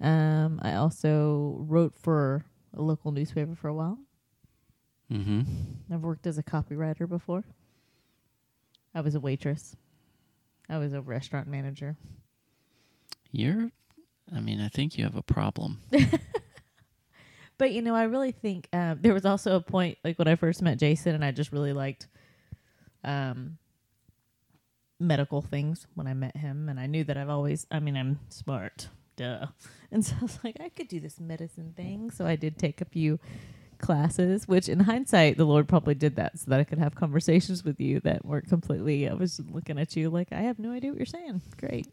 Um, 0.01 0.59
I 0.63 0.73
also 0.75 1.55
wrote 1.59 1.93
for 1.95 2.43
a 2.75 2.81
local 2.81 3.11
newspaper 3.11 3.53
for 3.55 3.67
a 3.67 3.73
while. 3.73 3.99
Mm-hmm. 5.11 5.41
I've 5.93 6.01
worked 6.01 6.25
as 6.25 6.37
a 6.37 6.43
copywriter 6.43 7.07
before. 7.07 7.43
I 8.95 9.01
was 9.01 9.13
a 9.13 9.19
waitress. 9.19 9.75
I 10.69 10.77
was 10.79 10.93
a 10.93 11.01
restaurant 11.01 11.47
manager. 11.47 11.97
You're, 13.31 13.69
I 14.33 14.39
mean, 14.39 14.61
I 14.61 14.69
think 14.69 14.97
you 14.97 15.03
have 15.03 15.15
a 15.15 15.21
problem. 15.21 15.81
But 17.61 17.73
you 17.73 17.83
know, 17.83 17.93
I 17.93 18.05
really 18.05 18.31
think 18.31 18.67
um, 18.73 18.97
there 19.01 19.13
was 19.13 19.23
also 19.23 19.55
a 19.55 19.61
point 19.61 19.99
like 20.03 20.17
when 20.17 20.27
I 20.27 20.33
first 20.33 20.63
met 20.63 20.79
Jason, 20.79 21.13
and 21.13 21.23
I 21.23 21.29
just 21.29 21.51
really 21.51 21.73
liked 21.73 22.07
um, 23.03 23.59
medical 24.99 25.43
things 25.43 25.85
when 25.93 26.07
I 26.07 26.15
met 26.15 26.35
him, 26.35 26.69
and 26.69 26.79
I 26.79 26.87
knew 26.87 27.03
that 27.03 27.17
I've 27.17 27.29
always, 27.29 27.67
I 27.69 27.79
mean, 27.79 27.95
I'm 27.95 28.19
smart, 28.29 28.87
duh, 29.15 29.45
and 29.91 30.03
so 30.03 30.15
I 30.19 30.23
was 30.23 30.39
like, 30.43 30.57
I 30.59 30.69
could 30.69 30.87
do 30.87 30.99
this 30.99 31.19
medicine 31.19 31.75
thing. 31.77 32.09
So 32.09 32.25
I 32.25 32.35
did 32.35 32.57
take 32.57 32.81
a 32.81 32.85
few 32.85 33.19
classes, 33.77 34.47
which 34.47 34.67
in 34.67 34.79
hindsight, 34.79 35.37
the 35.37 35.45
Lord 35.45 35.67
probably 35.67 35.93
did 35.93 36.15
that 36.15 36.39
so 36.39 36.49
that 36.49 36.59
I 36.59 36.63
could 36.63 36.79
have 36.79 36.95
conversations 36.95 37.63
with 37.63 37.79
you 37.79 37.99
that 37.99 38.25
weren't 38.25 38.49
completely. 38.49 39.07
I 39.07 39.13
was 39.13 39.39
looking 39.51 39.77
at 39.77 39.95
you 39.95 40.09
like 40.09 40.29
I 40.31 40.41
have 40.41 40.57
no 40.57 40.71
idea 40.71 40.89
what 40.89 40.97
you're 40.97 41.05
saying. 41.05 41.43
Great. 41.57 41.85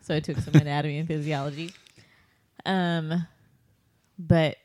So 0.00 0.14
I 0.14 0.20
took 0.20 0.38
some 0.38 0.54
anatomy 0.54 0.98
and 0.98 1.08
physiology. 1.08 1.72
Um, 2.64 3.26
but 4.18 4.56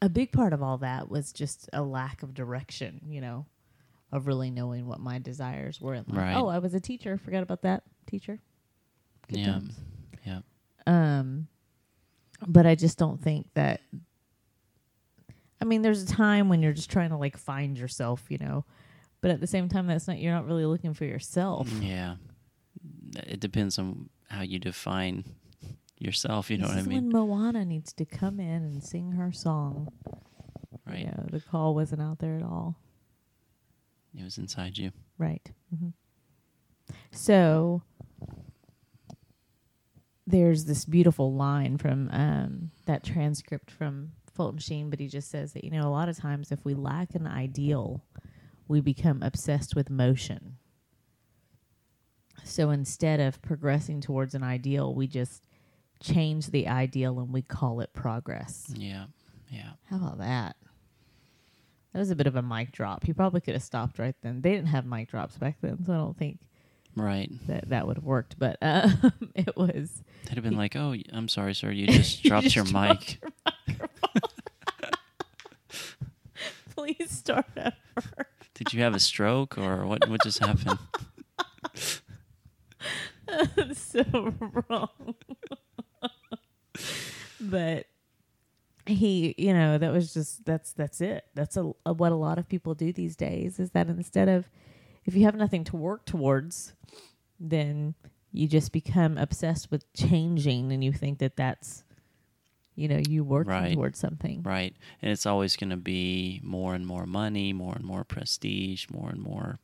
a 0.00 0.08
big 0.08 0.32
part 0.32 0.52
of 0.52 0.62
all 0.62 0.78
that 0.78 1.08
was 1.08 1.32
just 1.32 1.68
a 1.72 1.82
lack 1.82 2.22
of 2.22 2.34
direction, 2.34 3.00
you 3.08 3.20
know, 3.20 3.46
of 4.10 4.26
really 4.26 4.50
knowing 4.50 4.86
what 4.86 5.00
my 5.00 5.18
desires 5.18 5.80
were. 5.80 5.94
in 5.94 6.04
life. 6.08 6.18
Right. 6.18 6.36
Oh, 6.36 6.48
I 6.48 6.58
was 6.58 6.74
a 6.74 6.80
teacher. 6.80 7.16
Forgot 7.16 7.42
about 7.42 7.62
that 7.62 7.84
teacher. 8.06 8.38
Good 9.28 9.38
yeah. 9.38 9.46
times. 9.46 9.74
Yeah. 10.26 10.40
Um, 10.86 11.46
but 12.46 12.66
I 12.66 12.74
just 12.74 12.98
don't 12.98 13.22
think 13.22 13.46
that. 13.54 13.80
I 15.60 15.64
mean, 15.64 15.82
there's 15.82 16.02
a 16.02 16.06
time 16.06 16.48
when 16.48 16.60
you're 16.60 16.72
just 16.72 16.90
trying 16.90 17.10
to 17.10 17.16
like 17.16 17.36
find 17.36 17.78
yourself, 17.78 18.24
you 18.28 18.38
know, 18.38 18.64
but 19.20 19.30
at 19.30 19.40
the 19.40 19.46
same 19.46 19.68
time, 19.68 19.86
that's 19.86 20.08
not 20.08 20.18
you're 20.18 20.34
not 20.34 20.46
really 20.46 20.66
looking 20.66 20.92
for 20.92 21.04
yourself. 21.04 21.70
Yeah. 21.80 22.16
It 23.16 23.40
depends 23.40 23.78
on 23.78 24.08
how 24.28 24.42
you 24.42 24.58
define 24.58 25.24
yourself, 25.98 26.50
you 26.50 26.58
know 26.58 26.66
this 26.66 26.76
what 26.76 26.84
I 26.84 26.88
mean? 26.88 27.04
when 27.04 27.12
Moana 27.12 27.64
needs 27.64 27.92
to 27.94 28.04
come 28.04 28.40
in 28.40 28.62
and 28.62 28.82
sing 28.82 29.12
her 29.12 29.30
song. 29.32 29.88
Right. 30.86 31.04
Yeah, 31.04 31.14
the 31.30 31.40
call 31.40 31.74
wasn't 31.74 32.02
out 32.02 32.18
there 32.18 32.36
at 32.36 32.42
all. 32.42 32.76
It 34.18 34.24
was 34.24 34.36
inside 34.38 34.76
you. 34.78 34.90
Right. 35.16 35.48
hmm 35.78 35.90
So 37.12 37.82
there's 40.26 40.64
this 40.64 40.84
beautiful 40.84 41.32
line 41.34 41.78
from 41.78 42.08
um, 42.12 42.70
that 42.86 43.04
transcript 43.04 43.70
from 43.70 44.12
Fulton 44.34 44.58
Sheen, 44.58 44.90
but 44.90 44.98
he 45.00 45.08
just 45.08 45.30
says 45.30 45.52
that, 45.52 45.64
you 45.64 45.70
know, 45.70 45.86
a 45.86 45.90
lot 45.90 46.08
of 46.08 46.16
times 46.16 46.50
if 46.52 46.64
we 46.64 46.74
lack 46.74 47.14
an 47.14 47.26
ideal, 47.26 48.04
we 48.68 48.80
become 48.80 49.22
obsessed 49.22 49.74
with 49.74 49.90
motion. 49.90 50.51
So 52.44 52.70
instead 52.70 53.20
of 53.20 53.40
progressing 53.42 54.00
towards 54.00 54.34
an 54.34 54.42
ideal, 54.42 54.94
we 54.94 55.06
just 55.06 55.46
change 56.02 56.48
the 56.48 56.68
ideal 56.68 57.20
and 57.20 57.32
we 57.32 57.42
call 57.42 57.80
it 57.80 57.92
progress. 57.92 58.72
Yeah. 58.76 59.04
Yeah. 59.50 59.70
How 59.88 59.96
about 59.96 60.18
that? 60.18 60.56
That 61.92 61.98
was 61.98 62.10
a 62.10 62.16
bit 62.16 62.26
of 62.26 62.36
a 62.36 62.42
mic 62.42 62.72
drop. 62.72 63.04
He 63.04 63.12
probably 63.12 63.40
could 63.42 63.54
have 63.54 63.62
stopped 63.62 63.98
right 63.98 64.14
then. 64.22 64.40
They 64.40 64.52
didn't 64.52 64.68
have 64.68 64.86
mic 64.86 65.10
drops 65.10 65.36
back 65.36 65.56
then, 65.60 65.84
so 65.84 65.92
I 65.92 65.96
don't 65.96 66.16
think 66.16 66.38
Right. 66.96 67.30
that 67.48 67.68
that 67.68 67.86
would 67.86 67.96
have 67.96 68.04
worked. 68.04 68.38
But 68.38 68.56
um, 68.62 69.12
it 69.34 69.54
was. 69.56 70.02
They'd 70.24 70.34
have 70.34 70.44
been 70.44 70.56
like, 70.56 70.74
"Oh, 70.74 70.94
I'm 71.12 71.28
sorry, 71.28 71.54
sir. 71.54 71.70
You 71.70 71.86
just 71.88 72.22
dropped 72.22 72.44
just 72.44 72.56
your 72.56 72.64
dropped 72.64 73.18
mic. 73.46 73.62
Please 76.74 77.10
start 77.10 77.46
over. 77.56 78.26
Did 78.54 78.72
you 78.72 78.82
have 78.82 78.94
a 78.94 79.00
stroke 79.00 79.56
or 79.58 79.86
what? 79.86 80.08
What 80.08 80.22
just 80.22 80.38
happened?" 80.38 80.78
so 83.74 84.34
wrong. 84.68 84.88
but 87.40 87.86
he, 88.86 89.34
you 89.38 89.52
know, 89.52 89.78
that 89.78 89.92
was 89.92 90.12
just 90.12 90.44
that's 90.44 90.72
that's 90.72 91.00
it. 91.00 91.24
That's 91.34 91.56
a, 91.56 91.72
a, 91.86 91.92
what 91.92 92.12
a 92.12 92.16
lot 92.16 92.38
of 92.38 92.48
people 92.48 92.74
do 92.74 92.92
these 92.92 93.16
days 93.16 93.58
is 93.58 93.70
that 93.70 93.88
instead 93.88 94.28
of 94.28 94.48
if 95.04 95.14
you 95.14 95.24
have 95.24 95.34
nothing 95.34 95.64
to 95.64 95.76
work 95.76 96.04
towards, 96.04 96.74
then 97.38 97.94
you 98.32 98.48
just 98.48 98.72
become 98.72 99.18
obsessed 99.18 99.70
with 99.70 99.92
changing 99.92 100.72
and 100.72 100.82
you 100.82 100.92
think 100.92 101.18
that 101.18 101.36
that's 101.36 101.84
you 102.74 102.88
know, 102.88 103.02
you 103.06 103.22
work 103.22 103.46
Right. 103.48 103.74
towards 103.74 103.98
something. 103.98 104.42
Right. 104.42 104.74
And 105.02 105.12
it's 105.12 105.26
always 105.26 105.56
going 105.56 105.68
to 105.70 105.76
be 105.76 106.40
more 106.42 106.74
and 106.74 106.86
more 106.86 107.04
money, 107.04 107.52
more 107.52 107.74
and 107.74 107.84
more 107.84 108.02
prestige, 108.02 108.86
more 108.90 109.10
and 109.10 109.20
more 109.20 109.58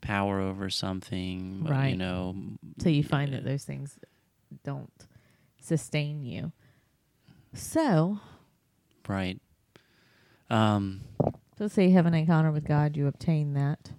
power 0.00 0.40
over 0.40 0.70
something. 0.70 1.66
uh, 1.70 1.82
You 1.82 1.96
know. 1.96 2.36
So 2.82 2.88
you 2.88 3.02
find 3.02 3.32
uh, 3.32 3.36
that 3.38 3.44
those 3.44 3.64
things 3.64 3.98
don't 4.64 5.06
sustain 5.60 6.22
you. 6.24 6.52
So, 7.54 8.20
Right. 9.08 9.40
Um. 10.50 11.00
let's 11.58 11.74
say 11.74 11.86
you 11.88 11.94
have 11.94 12.06
an 12.06 12.14
encounter 12.14 12.50
with 12.50 12.64
God, 12.66 12.96
you 12.96 13.06
obtain 13.06 13.54
that. 13.54 13.90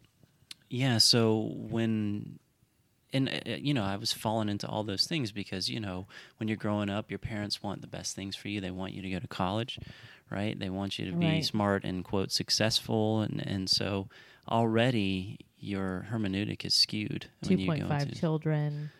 Yeah. 0.69 0.99
So 0.99 1.51
when, 1.55 2.39
and 3.11 3.27
uh, 3.29 3.51
uh, 3.53 3.55
you 3.55 3.73
know, 3.73 3.83
I 3.83 3.97
was 3.97 4.13
falling 4.13 4.49
into 4.49 4.67
all 4.67 4.83
those 4.83 5.05
things 5.07 5.31
because 5.31 5.69
you 5.69 5.79
know, 5.79 6.07
when 6.37 6.47
you're 6.47 6.57
growing 6.57 6.89
up, 6.89 7.09
your 7.09 7.19
parents 7.19 7.61
want 7.63 7.81
the 7.81 7.87
best 7.87 8.15
things 8.15 8.35
for 8.35 8.47
you. 8.49 8.61
They 8.61 8.71
want 8.71 8.93
you 8.93 9.01
to 9.01 9.09
go 9.09 9.19
to 9.19 9.27
college, 9.27 9.79
right? 10.29 10.57
They 10.57 10.69
want 10.69 10.99
you 10.99 11.05
to 11.11 11.17
be 11.17 11.35
Right. 11.37 11.45
smart 11.45 11.83
and 11.83 12.03
quote 12.03 12.31
successful, 12.31 13.21
and 13.21 13.41
and 13.45 13.69
so 13.69 14.07
already 14.47 15.39
your 15.59 16.05
hermeneutic 16.11 16.65
is 16.65 16.73
skewed 16.73 17.27
Two 17.43 17.49
when 17.51 17.59
you 17.59 17.65
point 17.67 17.87
five 17.87 18.13
children, 18.13 18.91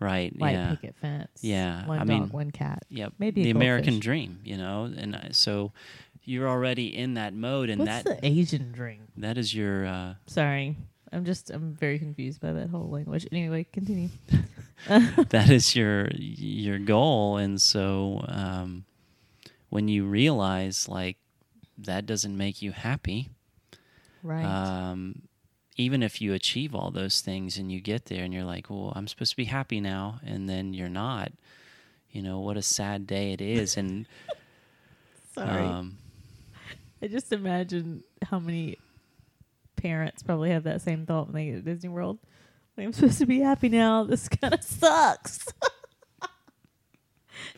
right. 0.00 0.32
white 0.36 0.52
yeah. 0.52 0.70
picket 0.70 0.96
fence. 1.00 1.28
Yeah, 1.42 1.86
One 1.86 1.96
I 1.98 2.00
dog, 2.00 2.08
mean- 2.08 2.28
one 2.30 2.50
cat. 2.50 2.82
Yep. 2.90 3.14
Maybe 3.18 3.44
the 3.44 3.50
American 3.50 3.98
dream, 4.00 4.40
you 4.44 4.56
know, 4.56 4.84
and 4.96 5.14
I- 5.16 5.28
so 5.32 5.72
you're 6.24 6.48
already 6.48 6.94
in 6.96 7.14
that 7.14 7.32
mode, 7.34 7.70
and 7.70 7.80
What's 7.80 8.04
that 8.04 8.20
the 8.20 8.26
Asian 8.26 8.72
dream? 8.72 9.08
that 9.16 9.38
is 9.38 9.54
your 9.54 9.86
uh, 9.86 10.14
Sorry. 10.26 10.76
I'm 11.10 11.24
just 11.24 11.48
I'm 11.50 11.72
very 11.72 11.98
confused 11.98 12.38
by 12.40 12.52
that 12.52 12.68
whole 12.68 12.90
language. 12.90 13.26
Anyway, 13.32 13.64
continue. 13.72 14.10
that 14.88 15.48
is 15.48 15.74
your 15.74 16.08
your 16.14 16.78
goal, 16.78 17.38
and 17.38 17.60
so 17.60 18.22
um, 18.28 18.84
when 19.70 19.88
you 19.88 20.04
realize 20.04 20.86
like 20.88 21.16
that 21.78 22.04
doesn't 22.04 22.36
make 22.36 22.60
you 22.60 22.72
happy, 22.72 23.30
Right. 24.22 24.44
um, 24.44 25.22
even 25.78 26.02
if 26.02 26.20
you 26.20 26.34
achieve 26.34 26.74
all 26.74 26.90
those 26.90 27.20
things 27.20 27.56
and 27.56 27.70
you 27.70 27.80
get 27.80 28.06
there 28.06 28.24
and 28.24 28.34
you're 28.34 28.44
like, 28.44 28.68
well, 28.68 28.92
I'm 28.96 29.06
supposed 29.06 29.30
to 29.30 29.36
be 29.36 29.44
happy 29.44 29.80
now, 29.80 30.20
and 30.26 30.48
then 30.48 30.74
you're 30.74 30.88
not. 30.88 31.30
You 32.10 32.22
know 32.22 32.40
what 32.40 32.56
a 32.56 32.62
sad 32.62 33.06
day 33.06 33.32
it 33.32 33.40
is, 33.40 33.76
and 33.76 34.06
Sorry. 35.34 35.62
um, 35.62 35.98
I 37.00 37.06
just 37.06 37.32
imagine 37.32 38.02
how 38.24 38.40
many 38.40 38.76
parents 39.76 40.22
probably 40.22 40.50
have 40.50 40.64
that 40.64 40.82
same 40.82 41.06
thought 41.06 41.26
when 41.26 41.34
they 41.34 41.52
get 41.52 41.64
to 41.64 41.74
Disney 41.74 41.90
World. 41.90 42.18
Like, 42.76 42.86
I'm 42.86 42.92
supposed 42.92 43.18
to 43.18 43.26
be 43.26 43.40
happy 43.40 43.68
now. 43.68 44.04
This 44.04 44.28
kind 44.28 44.54
of 44.54 44.64
sucks. 44.64 45.46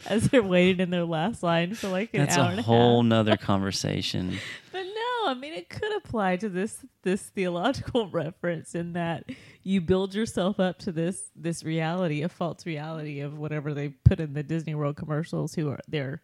As 0.07 0.29
they're 0.29 0.43
waiting 0.43 0.81
in 0.81 0.91
their 0.91 1.05
last 1.05 1.43
line 1.43 1.75
for 1.75 1.89
like 1.89 2.13
an 2.13 2.21
that's 2.21 2.37
hour 2.37 2.47
a 2.47 2.51
and 2.51 2.59
a 2.59 2.63
whole 2.63 3.03
nother 3.03 3.37
conversation. 3.37 4.39
No, 5.21 5.25
no, 5.25 5.31
I 5.31 5.35
mean 5.35 5.53
it 5.55 5.69
could 5.69 5.95
apply 5.97 6.37
to 6.37 6.49
this 6.49 6.85
this 7.03 7.23
theological 7.23 8.09
reference 8.13 8.75
in 8.75 8.93
that 8.95 9.25
you 9.63 9.81
build 9.81 10.15
yourself 10.15 10.59
up 10.61 10.79
to 10.81 10.93
this 10.93 11.31
this 11.37 11.63
reality, 11.65 12.23
a 12.23 12.29
false 12.29 12.67
reality 12.67 13.21
of 13.21 13.39
whatever 13.39 13.75
they 13.75 13.89
put 13.89 14.21
in 14.21 14.35
the 14.35 14.43
Disney 14.43 14.75
World 14.75 14.97
commercials. 14.97 15.55
Who 15.55 15.69
are 15.71 15.81
they're 15.89 16.21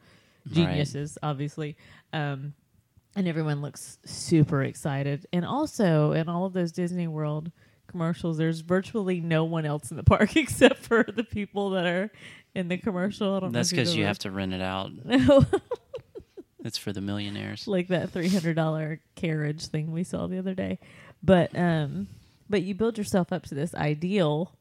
geniuses, 0.50 1.18
obviously, 1.22 1.76
um, 2.12 2.54
and 3.16 3.26
everyone 3.26 3.62
looks 3.62 3.98
super 4.04 4.62
excited. 4.62 5.26
And 5.32 5.44
also, 5.44 6.12
in 6.12 6.28
all 6.28 6.44
of 6.46 6.52
those 6.52 6.72
Disney 6.72 7.08
World 7.08 7.50
commercials, 7.88 8.36
there's 8.38 8.60
virtually 8.60 9.20
no 9.20 9.44
one 9.44 9.64
else 9.66 9.90
in 9.90 9.96
the 9.96 10.02
park 10.04 10.36
except 10.36 10.78
for 10.78 11.04
the 11.04 11.24
people 11.24 11.70
that 11.70 11.86
are 11.86 12.10
in 12.54 12.68
the 12.68 12.78
commercial. 12.78 13.34
I 13.34 13.40
don't 13.40 13.52
That's 13.52 13.70
because 13.70 13.94
you 13.96 14.06
you've 14.06 14.18
to 14.20 14.30
rent 14.30 14.52
it 14.54 14.60
out. 14.60 14.90
ever- 15.08 15.46
It's 16.66 16.78
for 16.78 16.92
the 16.92 17.00
millionaires. 17.00 17.66
like 17.66 17.88
that 17.88 18.10
three 18.10 18.28
hundred 18.28 18.54
dollar 18.56 19.00
carriage 19.14 19.66
thing 19.66 19.92
we 19.92 20.04
saw 20.04 20.26
the 20.26 20.38
other 20.38 20.54
day. 20.54 20.78
But 21.22 21.56
um, 21.58 22.08
but 22.50 22.62
you 22.62 22.74
build 22.74 22.98
yourself 22.98 23.32
up 23.32 23.44
to 23.46 23.54
this 23.54 23.74
ideal, 23.74 24.52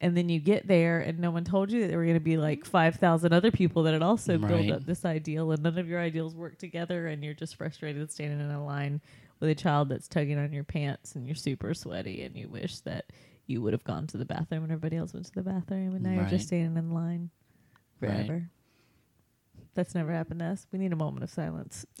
and 0.00 0.16
then 0.16 0.28
you 0.28 0.38
get 0.40 0.66
there, 0.68 1.00
and 1.00 1.18
no 1.18 1.30
one 1.30 1.44
told 1.44 1.70
you 1.72 1.80
that 1.82 1.88
there 1.88 1.98
were 1.98 2.04
going 2.04 2.14
to 2.14 2.20
be 2.20 2.36
like 2.36 2.64
five 2.64 2.96
thousand 2.96 3.32
other 3.32 3.50
people 3.50 3.84
that 3.84 3.92
had 3.92 4.02
also 4.02 4.38
built 4.48 4.66
up 4.70 4.84
this 4.86 5.04
ideal, 5.04 5.50
and 5.52 5.62
none 5.62 5.78
of 5.78 5.88
your 5.88 6.00
ideals 6.00 6.34
work 6.34 6.58
together, 6.58 7.06
and 7.06 7.24
you're 7.24 7.34
just 7.34 7.56
frustrated 7.56 8.10
standing 8.12 8.40
in 8.40 8.50
a 8.50 8.64
line 8.64 9.00
with 9.40 9.50
a 9.50 9.54
child 9.54 9.88
that's 9.88 10.08
tugging 10.08 10.38
on 10.38 10.52
your 10.52 10.64
pants, 10.64 11.14
and 11.14 11.26
you're 11.26 11.34
super 11.34 11.74
sweaty, 11.74 12.22
and 12.22 12.36
you 12.36 12.48
wish 12.48 12.80
that 12.80 13.06
you 13.46 13.62
would 13.62 13.72
have 13.72 13.84
gone 13.84 14.06
to 14.08 14.16
the 14.16 14.24
bathroom 14.24 14.64
and 14.64 14.72
everybody 14.72 14.96
else 14.96 15.12
went 15.14 15.24
to 15.26 15.32
the 15.32 15.42
bathroom, 15.42 15.94
and 15.94 16.02
now 16.02 16.10
you're 16.14 16.24
just 16.30 16.48
standing 16.48 16.76
in 16.76 16.90
line 16.90 17.30
Right. 18.00 18.10
forever. 18.26 18.50
That's 19.76 19.94
never 19.94 20.10
happened 20.10 20.40
to 20.40 20.46
us. 20.46 20.66
We 20.72 20.78
need 20.78 20.92
a 20.92 20.96
moment 20.96 21.22
of 21.22 21.30
silence. 21.30 21.84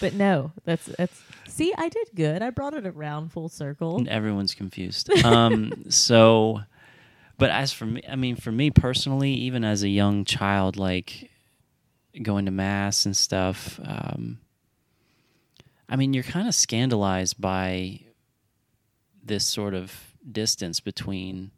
but 0.00 0.14
no, 0.14 0.52
that's 0.64 0.86
that's. 0.86 1.22
See, 1.46 1.72
I 1.76 1.90
did 1.90 2.08
good. 2.14 2.42
I 2.42 2.48
brought 2.48 2.72
it 2.72 2.86
around 2.86 3.30
full 3.30 3.50
circle. 3.50 3.98
And 3.98 4.08
Everyone's 4.08 4.54
confused. 4.54 5.10
Um, 5.22 5.84
so, 5.90 6.62
but 7.36 7.50
as 7.50 7.72
for 7.72 7.84
me, 7.84 8.02
I 8.08 8.16
mean, 8.16 8.36
for 8.36 8.50
me 8.50 8.70
personally, 8.70 9.32
even 9.32 9.64
as 9.64 9.82
a 9.82 9.88
young 9.88 10.24
child, 10.24 10.78
like 10.78 11.30
going 12.22 12.46
to 12.46 12.50
mass 12.50 13.04
and 13.04 13.14
stuff, 13.14 13.78
um, 13.84 14.38
I 15.90 15.96
mean, 15.96 16.14
you're 16.14 16.24
kind 16.24 16.48
of 16.48 16.54
scandalized 16.54 17.38
by 17.38 18.00
this 19.22 19.44
sort 19.44 19.74
of 19.74 20.14
distance 20.30 20.80
between 20.80 21.50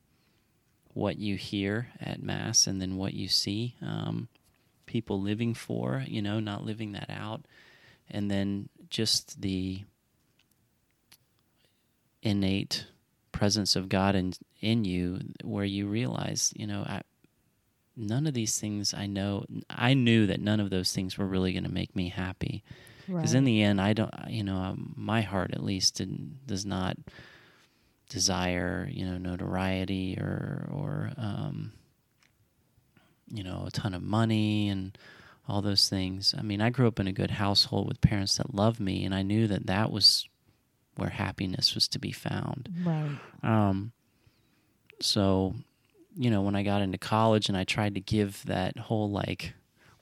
what 0.94 1.18
you 1.18 1.36
hear 1.36 1.88
at 2.00 2.22
mass 2.22 2.66
and 2.66 2.80
then 2.80 2.96
what 2.96 3.12
you 3.12 3.28
see 3.28 3.74
um, 3.82 4.28
people 4.86 5.20
living 5.20 5.52
for, 5.52 6.04
you 6.06 6.22
know, 6.22 6.40
not 6.40 6.64
living 6.64 6.92
that 6.92 7.10
out, 7.10 7.42
and 8.10 8.30
then 8.30 8.68
just 8.88 9.42
the 9.42 9.82
innate 12.22 12.86
presence 13.32 13.76
of 13.76 13.88
God 13.88 14.14
in 14.14 14.32
in 14.60 14.84
you, 14.84 15.20
where 15.42 15.64
you 15.64 15.86
realize, 15.86 16.52
you 16.56 16.66
know, 16.66 16.84
I, 16.86 17.02
none 17.96 18.26
of 18.26 18.34
these 18.34 18.58
things 18.58 18.94
I 18.94 19.06
know. 19.06 19.44
I 19.68 19.94
knew 19.94 20.26
that 20.28 20.40
none 20.40 20.60
of 20.60 20.70
those 20.70 20.92
things 20.92 21.18
were 21.18 21.26
really 21.26 21.52
going 21.52 21.64
to 21.64 21.70
make 21.72 21.94
me 21.94 22.08
happy, 22.08 22.62
because 23.06 23.34
in 23.34 23.44
the 23.44 23.62
end, 23.62 23.80
I 23.80 23.92
don't, 23.92 24.14
you 24.28 24.44
know, 24.44 24.56
um, 24.56 24.94
my 24.96 25.22
heart 25.22 25.50
at 25.52 25.62
least 25.62 25.96
didn't, 25.96 26.46
does 26.46 26.64
not 26.64 26.96
desire, 28.14 28.88
you 28.92 29.04
know, 29.04 29.18
notoriety 29.18 30.16
or 30.16 30.68
or 30.72 31.10
um, 31.16 31.72
you 33.28 33.42
know, 33.42 33.64
a 33.66 33.70
ton 33.72 33.92
of 33.92 34.02
money 34.02 34.68
and 34.68 34.96
all 35.48 35.60
those 35.60 35.88
things. 35.88 36.32
I 36.38 36.42
mean, 36.42 36.60
I 36.62 36.70
grew 36.70 36.86
up 36.86 37.00
in 37.00 37.08
a 37.08 37.12
good 37.12 37.32
household 37.32 37.88
with 37.88 38.00
parents 38.00 38.36
that 38.36 38.54
loved 38.54 38.78
me, 38.78 39.04
and 39.04 39.12
I 39.12 39.22
knew 39.22 39.48
that 39.48 39.66
that 39.66 39.90
was 39.90 40.28
where 40.94 41.10
happiness 41.10 41.74
was 41.74 41.88
to 41.88 41.98
be 41.98 42.12
found. 42.12 42.68
right, 42.84 43.18
Um, 43.42 43.90
so, 45.00 45.56
you 46.16 46.30
know, 46.30 46.42
when 46.42 46.54
I 46.54 46.62
got 46.62 46.82
into 46.82 46.98
college 46.98 47.48
and 47.48 47.58
I 47.58 47.64
tried 47.64 47.96
to 47.96 48.00
give 48.00 48.44
that 48.46 48.78
whole 48.78 49.10
like 49.10 49.54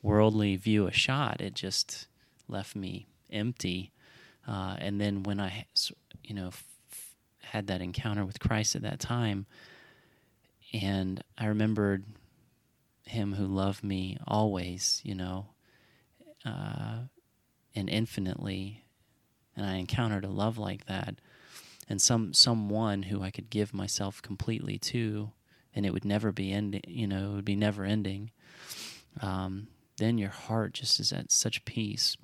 worldly 0.03 0.57
view 0.57 0.87
a 0.87 0.93
shot, 0.93 1.41
it 1.41 1.55
just 1.55 2.09
left 2.47 2.77
me 2.77 3.07
empty. 3.31 3.91
Uh, 4.47 4.77
and 4.79 5.01
then 5.01 5.23
when 5.23 5.41
I, 5.41 5.65
you 6.23 6.35
know, 6.35 6.51
had 7.43 7.67
that 7.67 7.83
encounter 7.83 8.25
with 8.25 8.41
Christ 8.41 8.75
at 8.77 8.83
that 8.83 9.01
time, 9.01 9.47
and 10.73 11.23
I 11.37 11.47
remembered 11.47 12.05
Him 13.05 13.35
who 13.35 13.47
loved 13.47 13.85
me 13.85 14.19
always, 14.27 15.01
you 15.05 15.15
know, 15.15 15.47
uh, 16.45 16.99
and 17.75 17.89
infinitely, 17.89 18.85
and 19.57 19.67
I 19.67 19.77
encountered 19.77 20.25
a 20.25 20.31
love 20.31 20.59
like 20.59 20.87
that 20.87 21.17
and 21.89 22.01
some 22.01 22.33
someone 22.33 23.05
who 23.05 23.23
I 23.23 23.31
could 23.31 23.51
give 23.51 23.75
myself 23.75 24.23
completely 24.23 24.79
to, 24.79 25.31
and 25.75 25.85
it 25.85 25.93
would 25.93 26.05
never 26.05 26.33
be 26.33 26.53
ending. 26.53 26.83
You 26.87 27.07
know, 27.07 27.33
it 27.33 27.35
would 27.35 27.45
be 27.45 27.57
never 27.57 27.85
ending. 27.85 28.31
Um, 29.21 29.69
then 29.99 30.19
your 30.19 30.31
heart 30.31 30.75
just 30.75 31.01
is 31.01 31.13
at 31.13 31.31
such 31.31 31.65
peace, 31.65 32.17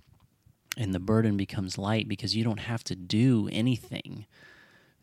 and 0.77 0.95
the 0.95 1.01
burden 1.01 1.37
becomes 1.37 1.77
light 1.77 2.09
because 2.09 2.35
you 2.35 2.45
don't 2.45 2.61
have 2.61 2.85
to 2.85 2.97
do 2.97 3.49
anything. 3.53 4.27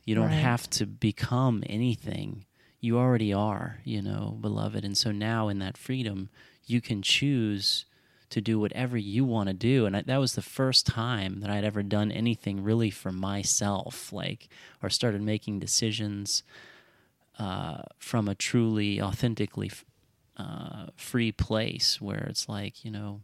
You 0.06 0.16
don't 0.16 0.26
Right. 0.26 0.34
have 0.34 0.70
to 0.72 0.86
become 0.86 1.64
anything. 1.68 2.46
You 2.80 2.98
already 3.00 3.34
are, 3.34 3.80
you 3.84 4.02
know, 4.02 4.38
beloved. 4.40 4.86
And 4.86 4.98
so 4.98 5.12
now 5.12 5.48
in 5.50 5.60
that 5.60 5.78
freedom, 5.78 6.30
you 6.66 6.80
can 6.80 7.02
choose 7.02 7.86
to 8.30 8.42
do 8.42 8.60
whatever 8.60 8.98
you 8.98 9.26
want 9.26 9.48
to 9.48 9.54
do. 9.54 9.86
And 9.86 9.98
I, 9.98 10.02
that 10.04 10.18
was 10.20 10.36
the 10.36 10.42
first 10.42 10.86
time 10.86 11.40
that 11.42 11.50
I'd 11.50 11.64
ever 11.64 11.84
done 11.84 12.12
anything 12.12 12.64
really 12.64 12.92
for 12.92 13.12
myself, 13.12 14.14
like, 14.14 14.48
or 14.84 14.90
started 14.90 15.22
making 15.22 15.60
decisions 15.60 16.44
uh, 17.40 17.82
from 17.98 18.28
a 18.28 18.36
truly, 18.36 19.02
authentically 19.02 19.72
uh, 20.38 20.88
free 20.96 21.32
place 21.32 22.00
where 22.00 22.26
it's 22.30 22.48
like, 22.48 22.84
you 22.86 22.92
know, 22.92 23.22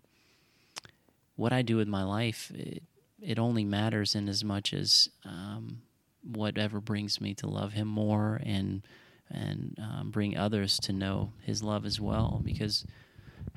what 1.35 1.53
I 1.53 1.61
do 1.61 1.77
with 1.77 1.87
my 1.87 2.03
life, 2.03 2.51
it, 2.55 2.83
it 3.21 3.39
only 3.39 3.63
matters 3.65 4.15
in 4.15 4.27
as 4.29 4.43
much 4.43 4.73
as 4.73 5.09
um, 5.25 5.81
whatever 6.23 6.79
brings 6.79 7.19
me 7.19 7.34
to 7.36 7.47
love 7.47 7.73
Him 7.73 7.88
more 7.88 8.41
and 8.43 8.81
and 9.29 9.77
um, 9.81 10.12
bring 10.12 10.38
others 10.38 10.77
to 10.79 10.93
know 10.93 11.31
His 11.41 11.63
love 11.63 11.86
as 11.86 11.99
well. 11.99 12.41
Because 12.43 12.86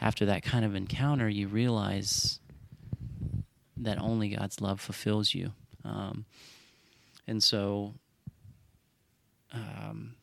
after 0.00 0.26
that 0.26 0.42
kind 0.42 0.64
of 0.64 0.74
encounter, 0.74 1.28
you 1.28 1.48
realize 1.48 2.40
that 3.76 3.98
only 4.00 4.30
God's 4.30 4.60
love 4.60 4.80
fulfills 4.80 5.34
you. 5.34 5.52
Um, 5.84 6.24
and 7.26 7.42
so, 7.42 7.94
um, 9.52 10.14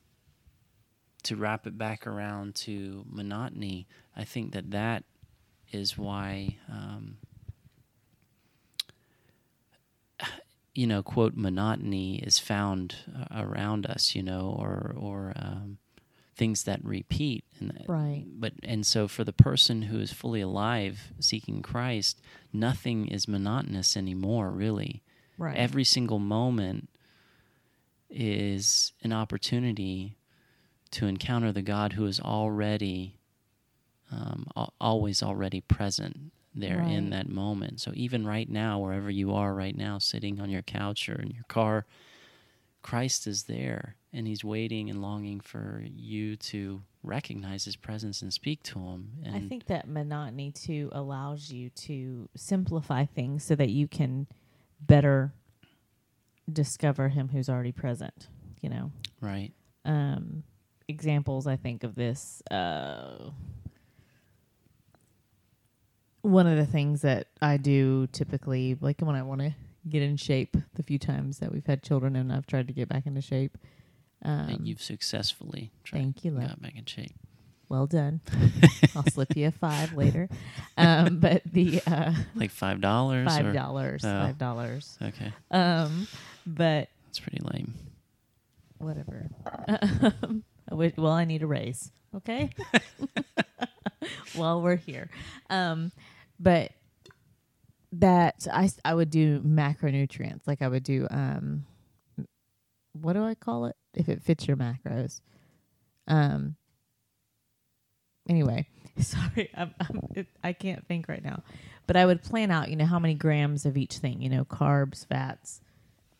to 1.23 1.35
wrap 1.35 1.67
it 1.67 1.77
back 1.77 2.07
around 2.07 2.55
to 2.55 3.05
monotony, 3.07 3.87
I 4.15 4.23
think 4.23 4.53
that 4.53 4.71
that 4.71 5.03
is 5.71 5.97
why, 5.97 6.57
um, 6.69 7.17
you 10.73 10.87
know, 10.87 11.03
quote, 11.03 11.35
monotony 11.35 12.15
is 12.19 12.39
found 12.39 12.95
uh, 13.15 13.43
around 13.43 13.85
us, 13.85 14.15
you 14.15 14.23
know, 14.23 14.55
or, 14.57 14.95
or, 14.97 15.33
um, 15.35 15.77
things 16.35 16.63
that 16.63 16.83
repeat. 16.83 17.43
And 17.59 17.85
Right. 17.87 18.23
but 18.25 18.53
and 18.63 18.83
so 18.85 19.07
for 19.07 19.23
the 19.23 19.33
person 19.33 19.83
who 19.83 19.99
is 19.99 20.11
fully 20.11 20.41
alive 20.41 21.13
seeking 21.19 21.61
Christ 21.61 22.19
nothing 22.51 23.07
is 23.07 23.27
monotonous 23.27 23.95
anymore 23.95 24.49
really. 24.49 25.03
Right, 25.37 25.55
every 25.55 25.83
single 25.83 26.17
moment 26.17 26.89
is 28.09 28.93
an 29.03 29.13
opportunity 29.13 30.17
to 30.91 31.07
encounter 31.07 31.51
the 31.51 31.61
God 31.61 31.93
who 31.93 32.05
is 32.05 32.19
already 32.19 33.19
um, 34.11 34.47
al- 34.55 34.73
always 34.81 35.23
already 35.23 35.61
present 35.61 36.31
there 36.53 36.81
in 36.81 37.11
that 37.11 37.29
moment 37.29 37.79
so 37.79 37.91
even 37.93 38.27
right 38.27 38.49
now 38.49 38.77
wherever 38.77 39.09
you 39.09 39.33
are 39.33 39.53
right 39.53 39.77
now 39.77 39.97
sitting 39.97 40.41
on 40.41 40.49
your 40.49 40.61
couch 40.61 41.07
or 41.07 41.15
in 41.15 41.31
your 41.31 41.45
car 41.47 41.85
Christ 42.81 43.27
is 43.27 43.43
there 43.43 43.95
and 44.13 44.27
he's 44.27 44.43
waiting 44.43 44.89
and 44.89 45.01
longing 45.01 45.39
for 45.39 45.83
you 45.85 46.35
to 46.35 46.81
recognize 47.03 47.65
his 47.65 47.75
presence 47.75 48.21
and 48.21 48.33
speak 48.33 48.61
to 48.63 48.79
him. 48.79 49.09
And 49.23 49.35
I 49.35 49.39
think 49.39 49.67
that 49.67 49.87
monotony 49.87 50.51
too 50.51 50.89
allows 50.91 51.51
you 51.51 51.69
to 51.69 52.29
simplify 52.35 53.05
things 53.05 53.43
so 53.43 53.55
that 53.55 53.69
you 53.69 53.87
can 53.87 54.27
better 54.79 55.33
discover 56.51 57.09
him 57.09 57.29
who's 57.29 57.49
already 57.49 57.71
present. 57.71 58.27
You 58.61 58.69
know, 58.69 58.91
right. 59.21 59.51
um, 59.85 60.43
examples 60.87 61.47
I 61.47 61.55
think 61.55 61.83
of 61.83 61.95
this. 61.95 62.43
Uh, 62.51 63.31
one 66.21 66.47
of 66.47 66.57
the 66.57 66.65
things 66.65 67.01
that 67.01 67.27
I 67.41 67.57
do 67.57 68.07
typically, 68.07 68.77
like 68.79 69.01
when 69.01 69.15
I 69.15 69.23
want 69.23 69.41
to 69.41 69.55
get 69.89 70.01
in 70.03 70.17
shape, 70.17 70.55
the 70.75 70.83
few 70.83 70.99
times 70.99 71.39
that 71.39 71.51
we've 71.51 71.65
had 71.65 71.81
children 71.83 72.15
and 72.15 72.31
I've 72.31 72.45
tried 72.47 72.67
to 72.67 72.73
get 72.73 72.87
back 72.89 73.05
into 73.07 73.21
shape. 73.21 73.57
Um, 74.23 74.49
and 74.49 74.67
you've 74.67 74.81
successfully 74.81 75.71
tried, 75.83 75.99
thank 75.99 76.23
you, 76.25 76.31
love. 76.31 76.47
got 76.49 76.61
back 76.61 76.77
in 76.77 76.85
shape. 76.85 77.15
Well 77.69 77.87
done. 77.87 78.19
I'll 78.95 79.05
slip 79.07 79.35
you 79.35 79.47
a 79.47 79.51
five 79.51 79.93
later. 79.93 80.27
Um, 80.77 81.19
but 81.21 81.41
the 81.45 81.81
uh, 81.87 82.13
Like 82.35 82.51
five 82.51 82.81
dollars. 82.81 83.27
five 83.27 83.53
dollars, 83.53 84.03
Oh. 84.05 84.09
five 84.09 84.37
dollars. 84.37 84.97
Okay, 85.01 85.31
Um, 85.49 86.05
but 86.45 86.89
it's 87.09 87.19
pretty 87.19 87.39
lame. 87.51 87.73
whatever. 88.77 89.29
Um, 89.67 90.43
I 90.71 90.75
wish- 90.75 90.93
well, 90.97 91.13
I 91.13 91.25
need 91.25 91.41
a 91.43 91.47
raise. 91.47 91.91
Okay. 92.13 92.49
While 94.35 94.61
we're 94.61 94.75
here, 94.75 95.09
um, 95.49 95.91
but 96.39 96.71
that 97.93 98.47
I, 98.51 98.69
I 98.85 98.93
would 98.93 99.09
do 99.09 99.41
macronutrients 99.41 100.47
like 100.47 100.61
I 100.61 100.67
would 100.67 100.83
do 100.83 101.07
um, 101.11 101.65
what 102.93 103.13
do 103.13 103.23
I 103.23 103.35
call 103.35 103.65
it 103.65 103.75
if 103.93 104.09
it 104.09 104.21
fits 104.23 104.47
your 104.47 104.57
macros, 104.57 105.21
um. 106.07 106.55
Anyway, 108.29 108.67
sorry, 108.99 109.49
I'm, 109.55 109.73
I'm, 109.79 109.99
it, 110.15 110.27
I 110.43 110.53
can't 110.53 110.87
think 110.87 111.09
right 111.09 111.23
now, 111.23 111.43
but 111.87 111.97
I 111.97 112.05
would 112.05 112.21
plan 112.21 112.51
out, 112.51 112.69
you 112.69 112.75
know, 112.75 112.85
how 112.85 112.99
many 112.99 113.15
grams 113.15 113.65
of 113.65 113.75
each 113.75 113.97
thing, 113.97 114.21
you 114.21 114.29
know, 114.29 114.45
carbs, 114.45 115.05
fats, 115.05 115.59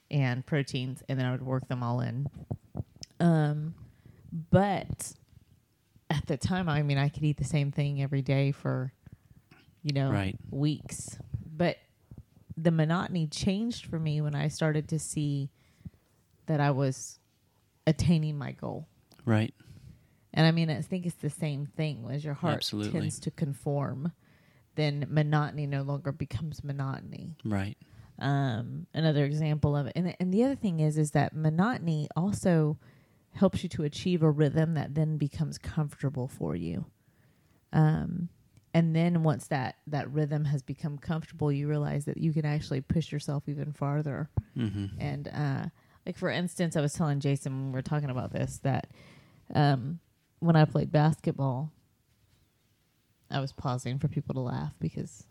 and 0.09 0.45
proteins, 0.45 1.03
and 1.07 1.17
then 1.17 1.25
I 1.25 1.31
would 1.31 1.43
work 1.45 1.67
them 1.67 1.83
all 1.83 2.01
in. 2.01 2.27
Um, 3.19 3.75
but 4.49 5.13
at 6.11 6.27
the 6.27 6.35
time, 6.37 6.67
I 6.67 6.83
mean, 6.83 6.97
I 6.97 7.07
could 7.09 7.23
eat 7.23 7.37
the 7.37 7.43
same 7.45 7.71
thing 7.71 8.01
every 8.01 8.21
day 8.21 8.51
for, 8.51 8.91
you 9.81 9.93
know, 9.93 10.11
Right. 10.11 10.37
weeks. 10.49 11.17
But 11.45 11.77
the 12.57 12.71
monotony 12.71 13.27
changed 13.27 13.85
for 13.85 13.97
me 13.97 14.19
when 14.21 14.35
I 14.35 14.49
started 14.49 14.89
to 14.89 14.99
see 14.99 15.49
that 16.47 16.59
I 16.59 16.71
was 16.71 17.19
attaining 17.87 18.37
my 18.37 18.51
goal. 18.51 18.87
Right. 19.25 19.53
And 20.33 20.45
I 20.45 20.51
mean, 20.51 20.69
I 20.69 20.81
think 20.81 21.05
it's 21.05 21.15
the 21.15 21.29
same 21.29 21.65
thing. 21.65 22.05
As 22.09 22.25
your 22.25 22.33
heart 22.33 22.55
Absolutely. 22.57 22.91
tends 22.91 23.19
to 23.21 23.31
conform, 23.31 24.11
then 24.75 25.05
monotony 25.09 25.65
no 25.65 25.81
longer 25.81 26.11
becomes 26.11 26.63
monotony 26.63 27.35
Right. 27.45 27.77
um, 28.19 28.85
another 28.93 29.23
example 29.25 29.75
of 29.77 29.87
it. 29.87 29.93
And 29.95 30.15
and 30.19 30.33
the 30.33 30.43
other 30.43 30.55
thing 30.55 30.79
is 30.81 30.97
is 30.97 31.11
that 31.11 31.33
monotony 31.35 32.07
also 32.15 32.77
helps 33.33 33.63
you 33.63 33.69
to 33.69 33.83
achieve 33.83 34.23
a 34.23 34.29
rhythm 34.29 34.73
that 34.73 34.95
then 34.95 35.17
becomes 35.17 35.57
comfortable 35.57 36.27
for 36.27 36.55
you. 36.55 36.85
Um, 37.73 38.29
and 38.73 38.95
then 38.95 39.23
once 39.23 39.47
that 39.47 39.75
that 39.87 40.11
rhythm 40.11 40.45
has 40.45 40.61
become 40.61 40.97
comfortable, 40.97 41.51
you 41.51 41.67
realize 41.67 42.05
that 42.05 42.17
you 42.17 42.33
can 42.33 42.45
actually 42.45 42.81
push 42.81 43.11
yourself 43.11 43.43
even 43.47 43.73
farther. 43.73 44.29
Mm-hmm. 44.57 44.99
And 44.99 45.27
uh, 45.27 45.65
like 46.05 46.17
for 46.17 46.29
instance, 46.29 46.75
I 46.75 46.81
was 46.81 46.93
telling 46.93 47.19
Jason 47.19 47.53
when 47.53 47.71
we 47.71 47.73
were 47.73 47.81
talking 47.81 48.09
about 48.09 48.31
this 48.31 48.59
that 48.63 48.87
um, 49.53 49.99
when 50.39 50.55
I 50.55 50.65
played 50.65 50.91
basketball, 50.91 51.71
I 53.29 53.39
was 53.39 53.51
pausing 53.51 53.99
for 53.99 54.07
people 54.07 54.35
to 54.35 54.41
laugh 54.41 54.73
because 54.79 55.25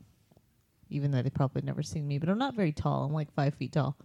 even 0.90 1.10
though 1.10 1.22
they 1.22 1.30
probably 1.30 1.62
never 1.62 1.82
seen 1.82 2.06
me, 2.06 2.18
but 2.18 2.28
I'm 2.28 2.38
not 2.38 2.54
very 2.54 2.72
tall. 2.72 3.04
I'm 3.04 3.12
like 3.12 3.32
five 3.32 3.54
feet 3.54 3.72
tall. 3.72 3.96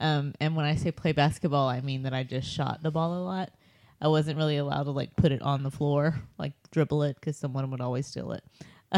Um, 0.00 0.32
and 0.40 0.56
when 0.56 0.64
I 0.64 0.74
say 0.76 0.90
play 0.90 1.12
basketball, 1.12 1.68
I 1.68 1.80
mean 1.82 2.02
that 2.04 2.14
I 2.14 2.22
just 2.24 2.48
shot 2.50 2.82
the 2.82 2.90
ball 2.90 3.14
a 3.18 3.22
lot. 3.22 3.50
I 4.00 4.08
wasn't 4.08 4.38
really 4.38 4.56
allowed 4.56 4.84
to 4.84 4.92
like 4.92 5.14
put 5.14 5.30
it 5.30 5.42
on 5.42 5.62
the 5.62 5.70
floor, 5.70 6.14
like 6.38 6.54
dribble 6.70 7.02
it, 7.02 7.16
because 7.20 7.36
someone 7.36 7.70
would 7.70 7.82
always 7.82 8.06
steal 8.06 8.32
it. 8.32 8.42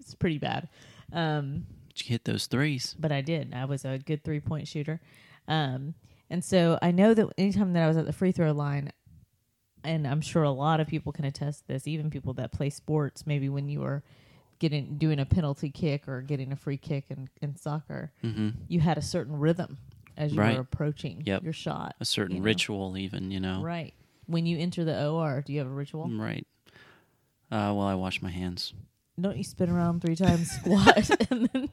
it's 0.00 0.14
pretty 0.14 0.38
bad. 0.38 0.68
Um, 1.12 1.66
Did 1.94 2.08
you 2.08 2.12
hit 2.14 2.24
those 2.24 2.46
threes? 2.46 2.96
but 2.98 3.12
I 3.12 3.20
did. 3.20 3.52
I 3.54 3.66
was 3.66 3.84
a 3.84 3.98
good 3.98 4.24
three 4.24 4.40
point 4.40 4.66
shooter. 4.66 5.00
Um, 5.46 5.94
and 6.30 6.42
so 6.44 6.78
I 6.82 6.90
know 6.90 7.14
that 7.14 7.26
anytime 7.38 7.72
that 7.74 7.82
I 7.84 7.88
was 7.88 7.96
at 7.96 8.06
the 8.06 8.12
free 8.12 8.32
throw 8.32 8.52
line, 8.52 8.92
and 9.84 10.06
I'm 10.06 10.20
sure 10.20 10.42
a 10.42 10.50
lot 10.50 10.80
of 10.80 10.86
people 10.88 11.12
can 11.12 11.24
attest 11.24 11.66
this, 11.68 11.86
even 11.86 12.10
people 12.10 12.32
that 12.34 12.52
play 12.52 12.70
sports, 12.70 13.26
maybe 13.26 13.48
when 13.48 13.68
you 13.68 13.80
were 13.80 14.02
getting 14.58 14.98
doing 14.98 15.20
a 15.20 15.24
penalty 15.26 15.70
kick 15.70 16.08
or 16.08 16.20
getting 16.20 16.50
a 16.52 16.56
free 16.56 16.76
kick 16.76 17.04
in, 17.10 17.28
in 17.40 17.54
soccer, 17.56 18.12
Mm-hmm. 18.24 18.48
you 18.68 18.80
had 18.80 18.98
a 18.98 19.02
certain 19.02 19.38
rhythm 19.38 19.78
as 20.18 20.32
you 20.34 20.38
Right. 20.40 20.54
were 20.56 20.60
approaching 20.60 21.22
Yep. 21.24 21.44
your 21.44 21.52
shot. 21.54 21.94
A 22.00 22.04
certain 22.04 22.36
you 22.36 22.42
know. 22.42 22.44
ritual, 22.44 22.98
even 22.98 23.30
you 23.30 23.40
know. 23.40 23.62
Right. 23.62 23.94
When 24.26 24.44
you 24.44 24.58
enter 24.58 24.84
the 24.84 25.06
OR, 25.06 25.40
do 25.40 25.52
you 25.54 25.60
have 25.60 25.68
a 25.68 25.70
ritual? 25.72 26.06
Right. 26.10 26.46
Uh, 27.50 27.72
well, 27.74 27.82
I 27.82 27.94
wash 27.94 28.20
my 28.20 28.30
hands. 28.30 28.74
Don't 29.18 29.36
you 29.38 29.42
spin 29.44 29.70
around 29.70 30.00
three 30.02 30.14
times, 30.14 30.50
squat, 30.60 31.10
and 31.30 31.48
then 31.52 31.70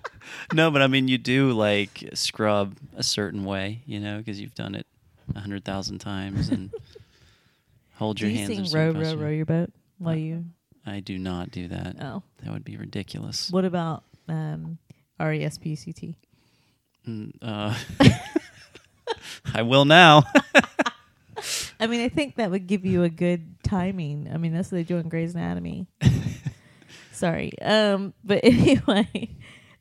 no, 0.52 0.70
but 0.70 0.80
I 0.82 0.86
mean, 0.86 1.06
you 1.06 1.18
do 1.18 1.52
like 1.52 2.08
scrub 2.14 2.76
a 2.96 3.02
certain 3.02 3.44
way, 3.44 3.82
you 3.86 4.00
know, 4.00 4.18
because 4.18 4.40
you've 4.40 4.54
done 4.54 4.74
it 4.74 4.86
a 5.34 5.40
hundred 5.40 5.64
thousand 5.64 5.98
times 5.98 6.48
and 6.48 6.70
hold 7.96 8.16
do 8.16 8.24
your 8.24 8.32
you 8.32 8.38
hands. 8.38 8.58
in 8.58 8.66
sing 8.66 8.78
row, 8.78 8.90
row, 8.92 9.14
row 9.14 9.28
your 9.30 9.44
boat 9.46 9.70
while 9.98 10.16
you? 10.16 10.46
I 10.86 11.00
do 11.00 11.18
not 11.18 11.50
do 11.50 11.68
that. 11.68 11.96
Oh, 12.00 12.22
That 12.42 12.52
would 12.52 12.64
be 12.64 12.76
ridiculous. 12.76 13.50
what 13.50 13.64
about 13.66 14.04
um, 14.28 14.78
R 15.20 15.32
E 15.34 15.44
S 15.44 15.58
P 15.58 15.76
C 15.76 15.92
T? 15.92 16.16
Mm, 17.08 17.32
Uh, 17.40 17.74
I 19.54 19.62
will 19.62 19.84
now. 19.86 20.24
I 21.80 21.86
mean, 21.86 22.00
I 22.02 22.08
think 22.08 22.36
that 22.36 22.50
would 22.50 22.66
give 22.66 22.84
you 22.84 23.04
a 23.04 23.08
good 23.08 23.62
timing. 23.62 24.28
I 24.32 24.36
mean, 24.36 24.52
that's 24.52 24.70
what 24.70 24.76
they 24.78 24.82
do 24.82 24.96
in 24.98 25.08
Grey's 25.08 25.34
Anatomy. 25.34 25.86
Sorry, 27.12 27.58
um, 27.62 28.12
but 28.24 28.40
anyway, 28.44 29.30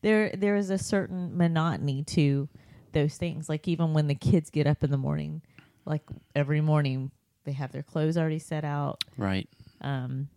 there 0.01 0.31
there 0.35 0.55
is 0.55 0.69
a 0.69 0.77
certain 0.77 1.37
monotony 1.37 2.03
to 2.03 2.47
those 2.93 3.17
things. 3.17 3.49
Like 3.49 3.67
even 3.67 3.93
when 3.93 4.07
the 4.07 4.15
kids 4.15 4.49
get 4.49 4.65
up 4.67 4.83
in 4.83 4.89
the 4.91 4.97
morning, 4.97 5.41
like 5.85 6.03
every 6.35 6.61
morning 6.61 7.11
they 7.43 7.51
have 7.51 7.71
their 7.71 7.83
clothes 7.83 8.17
already 8.17 8.39
set 8.39 8.63
out. 8.63 9.03
right. 9.17 9.47
Um, 9.81 10.29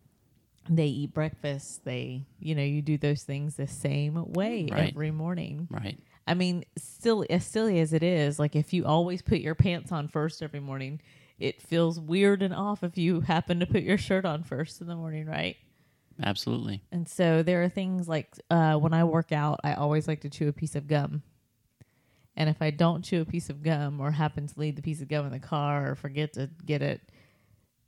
they 0.68 0.86
eat 0.86 1.14
breakfast. 1.14 1.84
They, 1.84 2.26
you 2.38 2.54
know, 2.54 2.62
you 2.62 2.82
do 2.82 2.98
those 2.98 3.22
things 3.22 3.54
the 3.56 3.66
same 3.66 4.22
way 4.32 4.68
Right. 4.70 4.90
every 4.90 5.10
morning. 5.10 5.68
Right. 5.70 5.98
I 6.26 6.34
mean, 6.34 6.64
still 6.76 7.24
as 7.28 7.44
silly 7.44 7.80
as 7.80 7.92
it 7.92 8.02
is, 8.02 8.38
like 8.38 8.54
if 8.54 8.72
you 8.72 8.84
always 8.84 9.22
put 9.22 9.38
your 9.38 9.54
pants 9.54 9.90
on 9.90 10.08
first 10.08 10.42
every 10.42 10.60
morning, 10.60 11.00
it 11.38 11.62
feels 11.62 11.98
weird 11.98 12.42
and 12.42 12.54
off 12.54 12.84
if 12.84 12.96
you 12.98 13.20
happen 13.20 13.60
to 13.60 13.66
put 13.66 13.82
your 13.82 13.98
shirt 13.98 14.24
on 14.24 14.42
first 14.42 14.80
in 14.80 14.86
the 14.86 14.94
morning, 14.94 15.26
right? 15.26 15.56
Absolutely. 16.22 16.82
And 16.92 17.08
so 17.08 17.42
there 17.42 17.62
are 17.62 17.68
things 17.68 18.08
like 18.08 18.28
uh, 18.50 18.74
when 18.74 18.92
I 18.92 19.04
work 19.04 19.32
out, 19.32 19.60
I 19.64 19.74
always 19.74 20.06
like 20.06 20.20
to 20.20 20.30
chew 20.30 20.48
a 20.48 20.52
piece 20.52 20.76
of 20.76 20.86
gum. 20.86 21.22
And 22.36 22.48
if 22.48 22.62
I 22.62 22.70
don't 22.70 23.02
chew 23.02 23.22
a 23.22 23.24
piece 23.24 23.50
of 23.50 23.62
gum 23.62 24.00
or 24.00 24.10
happen 24.10 24.46
to 24.46 24.60
leave 24.60 24.76
the 24.76 24.82
piece 24.82 25.00
of 25.00 25.08
gum 25.08 25.26
in 25.26 25.32
the 25.32 25.38
car 25.40 25.90
or 25.90 25.94
forget 25.94 26.34
to 26.34 26.50
get 26.64 26.82
it, 26.82 27.00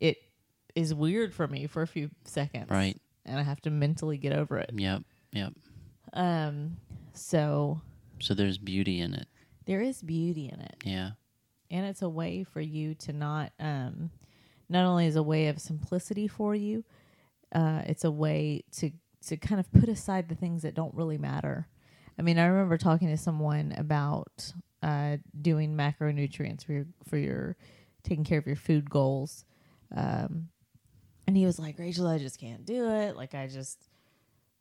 it 0.00 0.16
is 0.74 0.94
weird 0.94 1.34
for 1.34 1.46
me 1.46 1.66
for 1.66 1.82
a 1.82 1.86
few 1.86 2.10
seconds. 2.24 2.70
Right. 2.70 2.98
And 3.24 3.38
I 3.38 3.42
have 3.42 3.60
to 3.62 3.70
mentally 3.70 4.16
get 4.16 4.32
over 4.32 4.58
it. 4.58 4.70
Yep. 4.74 5.02
Yep. 5.32 5.52
Um, 6.14 6.76
so 7.14 7.80
So 8.22 8.34
there's 8.34 8.58
beauty 8.58 9.00
in 9.00 9.14
it. 9.14 9.26
there 9.66 9.80
is 9.82 10.02
beauty 10.02 10.48
in 10.52 10.60
it. 10.60 10.76
Yeah. 10.84 11.10
and 11.70 11.84
it's 11.86 12.02
a 12.02 12.08
way 12.08 12.44
for 12.44 12.60
you 12.60 12.94
to 12.94 13.12
not 13.12 13.52
um 13.60 14.10
not 14.68 14.84
only 14.86 15.06
is 15.06 15.16
a 15.16 15.22
way 15.22 15.48
of 15.48 15.58
simplicity 15.60 16.26
for 16.28 16.54
you 16.54 16.84
uh 17.54 17.82
it's 17.86 18.04
a 18.04 18.10
way 18.10 18.62
to 18.78 18.90
to 19.26 19.36
kind 19.36 19.60
of 19.60 19.70
put 19.72 19.88
aside 19.88 20.28
the 20.28 20.34
things 20.34 20.62
that 20.62 20.74
don't 20.74 20.94
really 20.94 21.18
matter 21.18 21.68
i 22.18 22.22
mean 22.22 22.38
i 22.38 22.44
remember 22.46 22.76
talking 22.78 23.08
to 23.08 23.16
someone 23.16 23.74
about 23.76 24.52
uh 24.82 25.16
doing 25.40 25.76
macronutrients 25.76 26.64
for 26.64 26.72
your 26.72 26.86
for 27.08 27.18
your 27.18 27.56
taking 28.02 28.24
care 28.24 28.38
of 28.38 28.46
your 28.46 28.56
food 28.56 28.88
goals 28.90 29.44
um 29.96 30.48
and 31.26 31.36
he 31.36 31.44
was 31.46 31.58
like 31.58 31.78
rachel 31.78 32.06
i 32.06 32.18
just 32.18 32.38
can't 32.40 32.64
do 32.66 32.88
it 32.90 33.16
like 33.16 33.34
i 33.34 33.46
just 33.46 33.88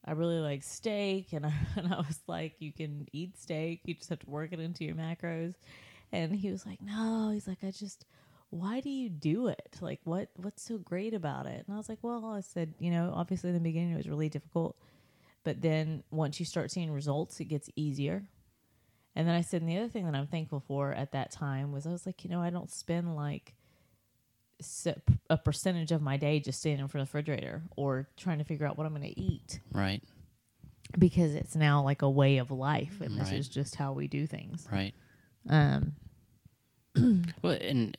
I 0.03 0.11
really 0.13 0.39
like 0.39 0.63
steak, 0.63 1.33
and 1.33 1.45
I, 1.45 1.53
and 1.75 1.93
I 1.93 1.97
was 1.97 2.19
like, 2.27 2.55
you 2.59 2.71
can 2.71 3.07
eat 3.11 3.37
steak, 3.37 3.81
you 3.85 3.93
just 3.93 4.09
have 4.09 4.19
to 4.19 4.29
work 4.29 4.51
it 4.51 4.59
into 4.59 4.83
your 4.83 4.95
macros. 4.95 5.55
And 6.11 6.35
he 6.35 6.51
was 6.51 6.65
like, 6.65 6.81
no, 6.81 7.29
he's 7.33 7.47
like, 7.47 7.63
I 7.63 7.71
just, 7.71 8.05
why 8.49 8.81
do 8.81 8.89
you 8.89 9.09
do 9.09 9.47
it? 9.47 9.77
Like, 9.79 10.01
what 10.03 10.29
what's 10.35 10.63
so 10.63 10.77
great 10.77 11.13
about 11.13 11.45
it? 11.45 11.63
And 11.65 11.73
I 11.73 11.77
was 11.77 11.87
like, 11.87 11.99
well, 12.01 12.25
I 12.25 12.41
said, 12.41 12.73
you 12.79 12.91
know, 12.91 13.13
obviously 13.15 13.49
in 13.49 13.53
the 13.53 13.61
beginning 13.61 13.93
it 13.93 13.97
was 13.97 14.09
really 14.09 14.29
difficult, 14.29 14.75
but 15.43 15.61
then 15.61 16.03
once 16.11 16.39
you 16.39 16.45
start 16.45 16.71
seeing 16.71 16.91
results, 16.91 17.39
it 17.39 17.45
gets 17.45 17.69
easier. 17.75 18.23
And 19.15 19.27
then 19.27 19.35
I 19.35 19.41
said, 19.41 19.61
and 19.61 19.69
the 19.69 19.77
other 19.77 19.89
thing 19.89 20.05
that 20.05 20.15
I'm 20.15 20.27
thankful 20.27 20.61
for 20.61 20.93
at 20.93 21.11
that 21.11 21.31
time 21.31 21.71
was 21.71 21.85
I 21.85 21.91
was 21.91 22.05
like, 22.05 22.23
you 22.23 22.29
know, 22.29 22.41
I 22.41 22.49
don't 22.49 22.71
spend 22.71 23.15
like 23.15 23.55
a 25.29 25.37
percentage 25.37 25.91
of 25.91 26.01
my 26.01 26.17
day 26.17 26.39
just 26.39 26.59
standing 26.59 26.81
in 26.81 26.87
front 26.87 27.01
of 27.07 27.11
the 27.11 27.17
refrigerator 27.17 27.61
or 27.75 28.07
trying 28.17 28.37
to 28.39 28.43
figure 28.43 28.65
out 28.65 28.77
what 28.77 28.85
I'm 28.85 28.93
going 28.93 29.03
to 29.13 29.19
eat 29.19 29.59
Right. 29.71 30.01
because 30.97 31.35
it's 31.35 31.55
now 31.55 31.83
like 31.83 32.01
a 32.01 32.09
way 32.09 32.37
of 32.37 32.51
life 32.51 33.01
and 33.01 33.19
this 33.19 33.29
Right. 33.29 33.39
is 33.39 33.47
just 33.47 33.75
how 33.75 33.93
we 33.93 34.07
do 34.07 34.25
things. 34.27 34.67
Right. 34.71 34.93
Um, 35.49 35.93
Well, 37.41 37.57
and 37.59 37.97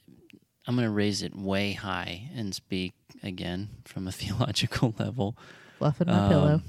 I'm 0.66 0.76
going 0.76 0.86
to 0.86 0.92
raise 0.92 1.22
it 1.22 1.34
way 1.34 1.72
high 1.72 2.28
and 2.34 2.54
speak 2.54 2.92
again 3.22 3.68
from 3.84 4.06
a 4.06 4.12
theological 4.20 4.94
level. 4.98 5.36
fluffing 5.78 6.06
my 6.08 6.28
pillow. 6.28 6.54
Um, 6.54 6.62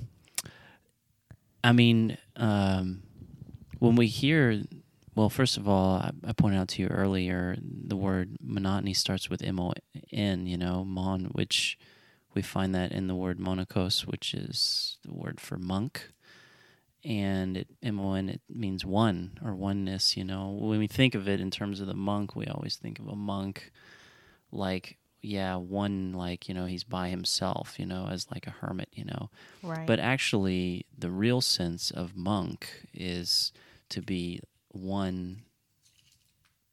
I 1.63 1.71
mean, 1.71 2.17
um, 2.35 3.03
when 3.79 3.95
we 3.95 4.07
hear, 4.07 4.61
well, 5.15 5.29
first 5.29 5.57
of 5.57 5.67
all, 5.67 5.95
I, 5.95 6.11
I 6.25 6.33
pointed 6.33 6.59
out 6.59 6.69
to 6.69 6.81
you 6.81 6.87
earlier, 6.87 7.57
the 7.61 7.95
word 7.95 8.37
monotony 8.41 8.93
starts 8.93 9.29
with 9.29 9.41
M 9.43 9.59
O 9.59 9.73
N, 10.11 10.47
you 10.47 10.57
know, 10.57 10.83
mon, 10.83 11.25
which 11.33 11.77
We 12.35 12.41
find 12.41 12.73
that 12.73 12.91
in 12.91 13.07
the 13.07 13.15
word 13.15 13.39
monachos, 13.39 14.01
which 14.01 14.33
is 14.33 14.97
the 15.05 15.13
word 15.13 15.39
for 15.39 15.57
monk. 15.57 16.09
And 17.05 17.57
it, 17.57 17.67
and 17.81 18.29
it 18.29 18.41
means 18.49 18.85
one 18.85 19.37
or 19.43 19.53
oneness, 19.53 20.15
you 20.15 20.23
know. 20.23 20.49
When 20.49 20.79
we 20.79 20.87
think 20.87 21.15
of 21.15 21.27
it 21.27 21.41
in 21.41 21.51
terms 21.51 21.81
of 21.81 21.87
the 21.87 21.93
monk, 21.93 22.35
we 22.35 22.47
always 22.47 22.77
think 22.77 22.97
of 22.97 23.07
a 23.07 23.15
monk 23.15 23.71
like, 24.51 24.97
yeah, 25.21 25.55
one, 25.55 26.13
like, 26.13 26.47
you 26.47 26.55
know, 26.55 26.65
he's 26.65 26.85
by 26.85 27.09
himself, 27.09 27.75
you 27.77 27.85
know, 27.85 28.07
as 28.09 28.27
like 28.31 28.47
a 28.47 28.51
hermit, 28.51 28.89
you 28.93 29.03
know. 29.03 29.29
Right. 29.61 29.85
But 29.85 29.99
actually, 29.99 30.85
the 30.97 31.11
real 31.11 31.41
sense 31.41 31.91
of 31.91 32.15
monk 32.15 32.69
is 32.93 33.51
to 33.89 34.01
be 34.01 34.39
one 34.73 35.43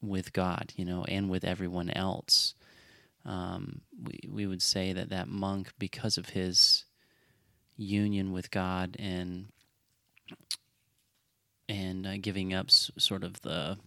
with 0.02 0.32
God, 0.32 0.72
you 0.76 0.84
know, 0.84 1.04
and 1.04 1.30
with 1.30 1.44
everyone 1.44 1.90
else. 1.90 2.54
Um, 3.24 3.82
we 4.02 4.20
we 4.30 4.46
would 4.46 4.62
say 4.62 4.92
that 4.92 5.10
that 5.10 5.28
monk, 5.28 5.72
because 5.78 6.16
of 6.16 6.30
his 6.30 6.84
union 7.76 8.32
with 8.32 8.50
God 8.50 8.96
and 8.98 9.46
and 11.68 12.06
uh, 12.06 12.16
giving 12.20 12.52
up 12.52 12.66
s- 12.68 12.90
sort 12.98 13.22
of 13.22 13.42
the 13.42 13.78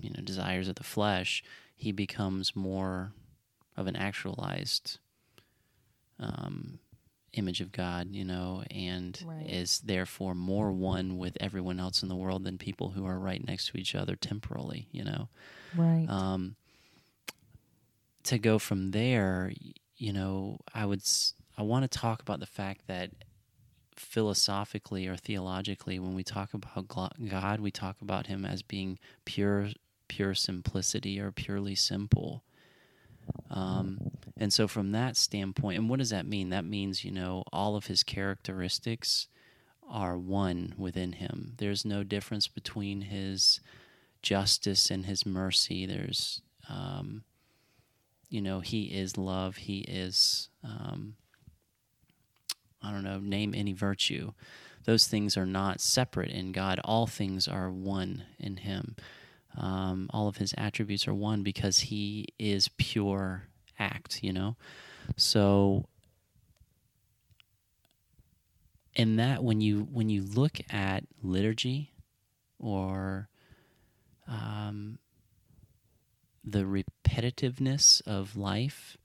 you 0.00 0.10
know 0.10 0.22
desires 0.22 0.68
of 0.68 0.76
the 0.76 0.84
flesh, 0.84 1.42
he 1.74 1.92
becomes 1.92 2.54
more 2.54 3.12
of 3.76 3.86
an 3.86 3.96
actualized 3.96 4.98
um, 6.20 6.78
image 7.32 7.60
of 7.60 7.72
God, 7.72 8.08
you 8.14 8.24
know, 8.24 8.62
and 8.70 9.20
Right. 9.26 9.48
is 9.48 9.80
therefore 9.80 10.34
more 10.34 10.72
one 10.72 11.16
with 11.18 11.36
everyone 11.40 11.80
else 11.80 12.02
in 12.02 12.08
the 12.08 12.16
world 12.16 12.44
than 12.44 12.58
people 12.58 12.90
who 12.90 13.04
are 13.06 13.18
right 13.18 13.44
next 13.46 13.68
to 13.68 13.78
each 13.78 13.94
other 13.94 14.16
temporally, 14.16 14.88
you 14.92 15.04
know. 15.04 15.28
right. 15.76 16.06
Um, 16.08 16.56
to 18.24 18.38
go 18.38 18.58
from 18.58 18.92
there, 18.92 19.52
you 19.96 20.12
know, 20.12 20.58
I 20.74 20.86
would 20.86 21.00
s- 21.00 21.34
I 21.56 21.62
want 21.62 21.82
to 21.90 21.98
talk 21.98 22.22
about 22.22 22.40
the 22.40 22.46
fact 22.46 22.86
that 22.86 23.10
philosophically 23.96 25.06
or 25.06 25.16
theologically, 25.16 25.98
when 25.98 26.14
we 26.14 26.24
talk 26.24 26.54
about 26.54 26.88
God, 27.28 27.60
we 27.60 27.70
talk 27.70 28.00
about 28.00 28.26
Him 28.26 28.44
as 28.44 28.62
being 28.62 28.98
pure, 29.24 29.70
pure 30.08 30.34
simplicity 30.34 31.18
or 31.20 31.30
purely 31.32 31.74
simple. 31.74 32.42
Um, 33.50 33.98
and 34.36 34.52
so, 34.52 34.66
from 34.66 34.92
that 34.92 35.16
standpoint, 35.16 35.78
and 35.78 35.88
what 35.88 35.98
does 35.98 36.10
that 36.10 36.26
mean? 36.26 36.50
That 36.50 36.64
means, 36.64 37.04
you 37.04 37.10
know, 37.10 37.44
all 37.52 37.76
of 37.76 37.86
his 37.86 38.02
characteristics 38.02 39.28
are 39.88 40.16
one 40.16 40.74
within 40.78 41.12
him. 41.12 41.52
There's 41.58 41.84
no 41.84 42.02
difference 42.02 42.48
between 42.48 43.02
his 43.02 43.60
justice 44.22 44.90
and 44.90 45.06
his 45.06 45.26
mercy. 45.26 45.84
There's, 45.84 46.40
um, 46.68 47.24
you 48.30 48.40
know, 48.40 48.60
he 48.60 48.84
is 48.84 49.18
love. 49.18 49.56
He 49.56 49.80
is, 49.80 50.48
um, 50.64 51.16
I 52.82 52.90
don't 52.90 53.04
know, 53.04 53.18
name 53.18 53.54
any 53.54 53.74
virtue. 53.74 54.32
Those 54.84 55.06
things 55.06 55.36
are 55.36 55.46
not 55.46 55.80
separate 55.80 56.30
in 56.30 56.52
God. 56.52 56.80
All 56.84 57.06
things 57.06 57.46
are 57.46 57.70
one 57.70 58.24
in 58.38 58.56
him. 58.58 58.96
Um, 59.56 60.08
all 60.10 60.28
of 60.28 60.38
his 60.38 60.54
attributes 60.56 61.06
are 61.06 61.14
one 61.14 61.42
because 61.42 61.80
he 61.80 62.26
is 62.38 62.68
pure 62.78 63.44
act, 63.78 64.22
you 64.22 64.32
know? 64.32 64.56
So 65.16 65.86
in 68.94 69.16
that 69.16 69.42
when 69.42 69.60
you 69.60 69.88
when 69.90 70.08
you 70.08 70.22
look 70.22 70.60
at 70.70 71.04
liturgy 71.22 71.92
or 72.58 73.28
um, 74.28 74.98
the 76.44 76.64
repetitiveness 76.64 78.00
of 78.06 78.36
life, 78.36 78.96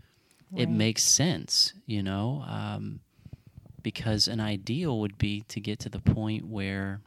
it 0.55 0.69
makes 0.69 1.03
sense, 1.03 1.73
you 1.85 2.01
know, 2.01 2.43
um, 2.47 3.01
because 3.81 4.27
an 4.27 4.39
ideal 4.39 4.99
would 4.99 5.17
be 5.17 5.41
to 5.49 5.59
get 5.59 5.79
to 5.79 5.89
the 5.89 5.99
point 5.99 6.45
where 6.45 7.01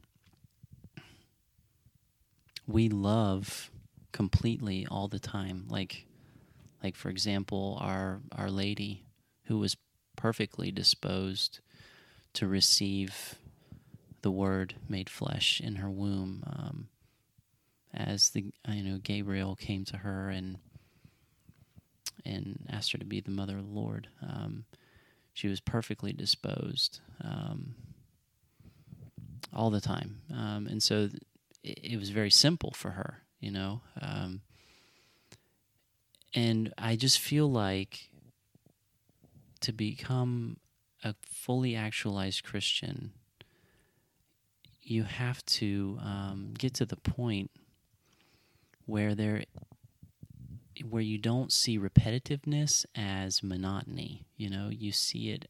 we 2.71 2.89
love 2.89 3.71
completely 4.13 4.87
all 4.91 5.09
the 5.09 5.19
time, 5.19 5.67
like, 5.69 6.07
like 6.83 6.97
for 6.97 7.09
example, 7.09 7.79
our 7.81 8.21
our 8.37 8.51
Lady, 8.51 9.05
who 9.45 9.59
was 9.59 9.77
perfectly 10.17 10.71
disposed 10.71 11.61
to 12.35 12.47
receive 12.47 13.37
the 14.23 14.31
Word 14.31 14.75
made 14.89 15.09
flesh 15.09 15.61
in 15.61 15.77
her 15.77 15.91
womb, 15.91 16.45
um, 16.47 16.89
as 17.93 18.31
the 18.31 18.47
you 18.69 18.83
know 18.83 18.99
Gabriel 19.03 19.57
came 19.57 19.85
to 19.87 19.99
her 19.99 20.29
and 20.29 20.59
and 22.25 22.67
asked 22.71 22.93
her 22.93 22.99
to 22.99 23.05
be 23.05 23.21
the 23.21 23.31
mother 23.31 23.59
of 23.59 23.67
the 23.67 23.73
Lord. 23.79 24.09
Um, 24.23 24.65
she 25.33 25.49
was 25.49 25.61
perfectly 25.61 26.13
disposed 26.13 27.01
um, 27.23 27.75
all 29.53 29.71
the 29.71 29.81
time, 29.81 30.21
um, 30.33 30.67
and 30.67 30.83
so 30.83 31.09
th- 31.09 31.23
it, 31.63 31.99
was 31.99 32.11
very 32.11 32.31
simple 32.31 32.73
for 32.73 32.91
her, 32.91 33.23
you 33.41 33.51
know. 33.51 33.83
Um, 34.01 34.43
and 36.35 36.73
I 36.79 36.97
just 36.97 37.19
feel 37.19 37.51
like 37.51 38.11
to 39.61 39.73
become 39.73 40.59
a 41.03 41.15
fully 41.27 41.75
actualized 41.75 42.45
Christian, 42.45 43.13
you 44.83 45.05
have 45.05 45.45
to 45.47 45.99
um, 46.03 46.55
get 46.57 46.75
to 46.75 46.87
the 46.87 46.97
point 46.97 47.51
where 48.87 49.15
there 49.15 49.45
where 50.89 51.03
you 51.03 51.19
don't 51.19 51.53
see 51.53 51.79
repetitiveness 51.79 52.87
as 52.95 53.43
monotony. 53.43 54.27
You 54.37 54.51
know, 54.51 54.69
you 54.71 54.93
see 54.93 55.31
it 55.31 55.49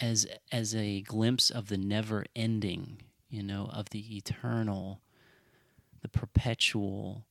as 0.00 0.26
as 0.50 0.74
a 0.74 1.02
glimpse 1.02 1.50
of 1.50 1.68
the 1.68 1.76
never 1.76 2.24
ending, 2.34 3.02
you 3.28 3.42
know, 3.42 3.68
of 3.72 3.90
the 3.90 4.16
eternal, 4.16 5.00
the 6.02 6.08
perpetual 6.08 7.26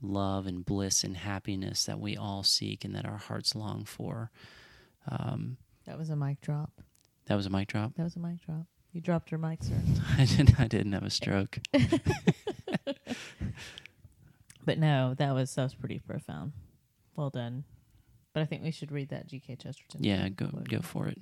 love 0.00 0.46
and 0.46 0.64
bliss 0.64 1.02
and 1.04 1.16
happiness 1.16 1.84
that 1.86 1.98
we 2.00 2.16
all 2.16 2.42
seek 2.42 2.84
and 2.84 2.94
that 2.94 3.06
our 3.06 3.16
hearts 3.18 3.54
long 3.54 3.84
for. 3.84 4.30
Um, 5.10 5.56
That 5.86 5.98
was 5.98 6.10
a 6.10 6.16
mic 6.16 6.40
drop. 6.40 6.70
that 7.26 7.36
was 7.36 7.46
a 7.46 7.50
mic 7.50 7.68
drop. 7.68 7.94
That 7.96 8.04
was 8.04 8.16
a 8.16 8.20
mic 8.20 8.40
drop. 8.44 8.66
You 8.92 9.00
dropped 9.00 9.30
your 9.30 9.38
mic, 9.38 9.62
sir. 9.62 9.74
I 10.18 10.24
didn't. 10.24 10.60
I 10.60 10.68
didn't 10.68 10.92
have 10.92 11.02
a 11.02 11.10
stroke. 11.10 11.58
But 14.66 14.78
no, 14.78 15.14
that 15.18 15.34
was 15.34 15.54
that 15.56 15.62
was 15.64 15.74
pretty 15.74 15.98
profound. 15.98 16.52
Well 17.16 17.28
done. 17.30 17.64
But 18.32 18.42
I 18.42 18.46
think 18.46 18.62
we 18.62 18.70
should 18.70 18.90
read 18.90 19.10
that 19.10 19.26
G.K. 19.26 19.56
Chesterton. 19.56 20.02
Yeah, 20.02 20.28
go 20.30 20.48
quote. 20.48 20.68
go 20.68 20.80
for 20.80 21.06
it. 21.08 21.18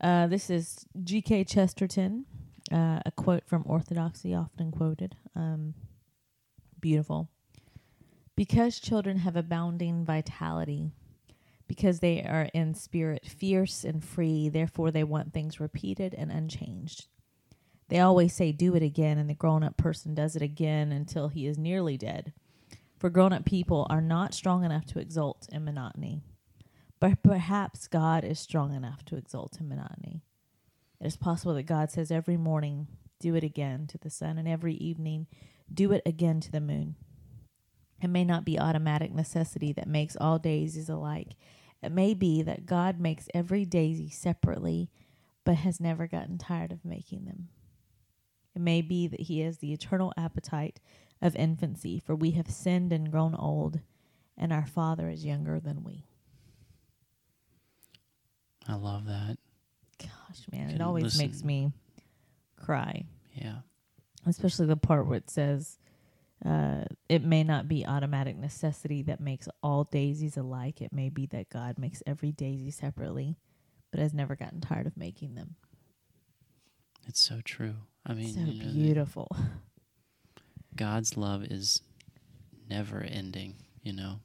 Uh, 0.00 0.26
this 0.26 0.50
is 0.50 0.84
G.K. 1.02 1.44
Chesterton, 1.44 2.26
uh, 2.72 3.00
a 3.04 3.10
quote 3.14 3.46
from 3.46 3.64
Orthodoxy, 3.66 4.34
often 4.34 4.70
quoted. 4.72 5.16
Um, 5.36 5.74
beautiful. 6.80 7.28
Because 8.34 8.80
children 8.80 9.18
have 9.18 9.36
abounding 9.36 10.04
vitality, 10.04 10.90
because 11.68 12.00
they 12.00 12.22
are 12.22 12.48
in 12.54 12.74
spirit 12.74 13.26
fierce 13.26 13.84
and 13.84 14.02
free, 14.02 14.48
therefore 14.48 14.90
they 14.90 15.04
want 15.04 15.32
things 15.32 15.60
repeated 15.60 16.14
and 16.14 16.30
unchanged. 16.30 17.06
They 17.88 18.00
always 18.00 18.32
say, 18.34 18.52
do 18.52 18.74
it 18.74 18.82
again, 18.82 19.18
and 19.18 19.28
the 19.28 19.34
grown 19.34 19.62
up 19.62 19.76
person 19.76 20.14
does 20.14 20.34
it 20.34 20.42
again 20.42 20.92
until 20.92 21.28
he 21.28 21.46
is 21.46 21.58
nearly 21.58 21.98
dead. 21.98 22.32
For 22.98 23.10
grown 23.10 23.32
up 23.32 23.44
people 23.44 23.86
are 23.90 24.00
not 24.00 24.32
strong 24.32 24.64
enough 24.64 24.86
to 24.86 24.98
exult 24.98 25.46
in 25.52 25.64
monotony. 25.64 26.22
But 27.00 27.22
perhaps 27.22 27.88
God 27.88 28.24
is 28.24 28.38
strong 28.38 28.72
enough 28.72 29.04
to 29.06 29.16
exult 29.16 29.58
in 29.60 29.68
monotony. 29.68 30.22
It 31.02 31.08
is 31.08 31.16
possible 31.16 31.54
that 31.54 31.64
God 31.64 31.90
says 31.90 32.12
every 32.12 32.36
morning, 32.36 32.86
do 33.18 33.34
it 33.34 33.42
again 33.42 33.88
to 33.88 33.98
the 33.98 34.08
sun, 34.08 34.38
and 34.38 34.46
every 34.46 34.74
evening, 34.74 35.26
do 35.72 35.90
it 35.90 36.02
again 36.06 36.38
to 36.40 36.52
the 36.52 36.60
moon. 36.60 36.94
It 38.00 38.06
may 38.06 38.24
not 38.24 38.44
be 38.44 38.58
automatic 38.58 39.12
necessity 39.12 39.72
that 39.72 39.88
makes 39.88 40.16
all 40.16 40.38
daisies 40.38 40.88
alike. 40.88 41.34
It 41.82 41.90
may 41.90 42.14
be 42.14 42.40
that 42.42 42.66
God 42.66 43.00
makes 43.00 43.28
every 43.34 43.64
daisy 43.64 44.10
separately, 44.10 44.90
but 45.44 45.56
has 45.56 45.80
never 45.80 46.06
gotten 46.06 46.38
tired 46.38 46.70
of 46.70 46.84
making 46.84 47.24
them. 47.24 47.48
It 48.54 48.62
may 48.62 48.80
be 48.80 49.08
that 49.08 49.22
He 49.22 49.40
has 49.40 49.58
the 49.58 49.72
eternal 49.72 50.12
appetite 50.16 50.78
of 51.20 51.34
infancy, 51.34 51.98
for 51.98 52.14
we 52.14 52.32
have 52.32 52.48
sinned 52.48 52.92
and 52.92 53.10
grown 53.10 53.34
old, 53.34 53.80
and 54.38 54.52
our 54.52 54.66
Father 54.66 55.08
is 55.08 55.24
younger 55.24 55.58
than 55.58 55.82
we. 55.82 56.04
I 58.68 58.74
love 58.74 59.06
that. 59.06 59.38
Gosh, 60.02 60.46
man, 60.50 60.70
it 60.70 60.80
always 60.80 61.18
makes 61.18 61.42
me 61.44 61.72
cry, 62.56 63.04
Yeah. 63.34 63.60
especially 64.26 64.66
the 64.66 64.76
part 64.76 65.06
where 65.06 65.16
it 65.18 65.30
says, 65.30 65.78
uh, 66.44 66.84
"It 67.08 67.22
may 67.22 67.44
not 67.44 67.68
be 67.68 67.86
automatic 67.86 68.36
necessity 68.36 69.02
that 69.02 69.20
makes 69.20 69.48
all 69.62 69.84
daisies 69.84 70.36
alike. 70.36 70.80
It 70.80 70.92
may 70.92 71.08
be 71.08 71.26
that 71.26 71.48
God 71.48 71.78
makes 71.78 72.02
every 72.06 72.32
daisy 72.32 72.70
separately, 72.70 73.36
but 73.90 74.00
has 74.00 74.14
never 74.14 74.36
gotten 74.36 74.60
tired 74.60 74.86
of 74.86 74.96
making 74.96 75.34
them." 75.34 75.56
It's 77.06 77.20
so 77.20 77.40
true. 77.40 77.74
I 78.06 78.14
mean, 78.14 78.34
so 78.34 78.40
you 78.40 78.64
know, 78.64 78.72
beautiful. 78.72 79.28
God's 80.76 81.16
love 81.16 81.44
is 81.44 81.82
never 82.68 83.00
ending, 83.02 83.56
you 83.82 83.92
know. 83.92 84.20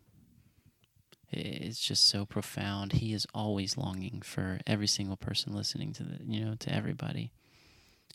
It's 1.32 1.80
just 1.80 2.08
so 2.08 2.26
profound. 2.26 2.94
He 2.94 3.13
is 3.13 3.28
always 3.34 3.78
longing 3.78 4.22
for 4.24 4.60
every 4.66 4.88
single 4.88 5.18
person 5.18 5.54
listening 5.54 5.92
to 5.94 6.04
the, 6.04 6.20
you 6.26 6.44
know, 6.46 6.56
to 6.60 6.74
everybody. 6.74 7.32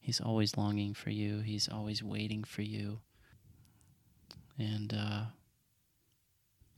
He's 0.00 0.20
always 0.20 0.56
longing 0.56 0.94
for 0.94 1.10
you. 1.10 1.40
He's 1.40 1.68
always 1.68 2.02
waiting 2.02 2.42
for 2.44 2.62
you. 2.62 3.00
And 4.58 4.92
uh, 4.94 5.22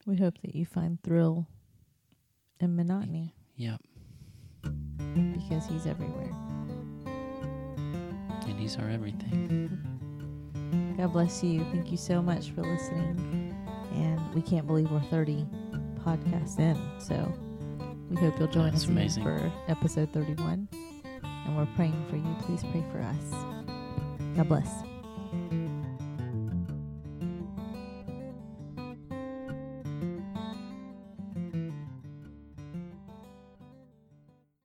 We 0.07 0.17
hope 0.17 0.35
that 0.43 0.55
you 0.55 0.67
find 0.67 1.03
thrill 1.03 1.47
and 2.61 2.77
monotony 2.77 3.35
yep, 3.57 3.81
because 4.63 5.67
he's 5.67 5.87
everywhere. 5.87 6.31
and 8.47 8.59
he's 8.59 8.77
our 8.77 8.89
everything. 8.89 9.71
God 10.99 11.13
bless 11.13 11.43
you. 11.43 11.65
Thank 11.73 11.91
you 11.91 11.97
so 11.97 12.23
much 12.23 12.51
for 12.51 12.63
listening. 12.63 13.55
And 13.95 14.35
we 14.35 14.43
can't 14.43 14.67
believe 14.67 14.91
we're 14.91 15.01
30 15.01 15.47
podcasts 16.05 16.59
in. 16.59 16.77
So 16.99 17.33
we 18.11 18.17
hope 18.17 18.39
you'll 18.39 18.49
join 18.49 18.71
That's 18.71 18.85
us 18.85 18.89
amazing. 18.89 19.23
for 19.23 19.53
episode 19.69 20.13
31. 20.13 20.69
And 21.23 21.57
we're 21.57 21.67
praying 21.77 22.05
for 22.09 22.17
you. 22.17 22.37
Please 22.43 22.63
pray 22.71 22.85
for 22.93 23.01
us. 23.01 24.37
God 24.37 24.49
bless. 24.49 24.69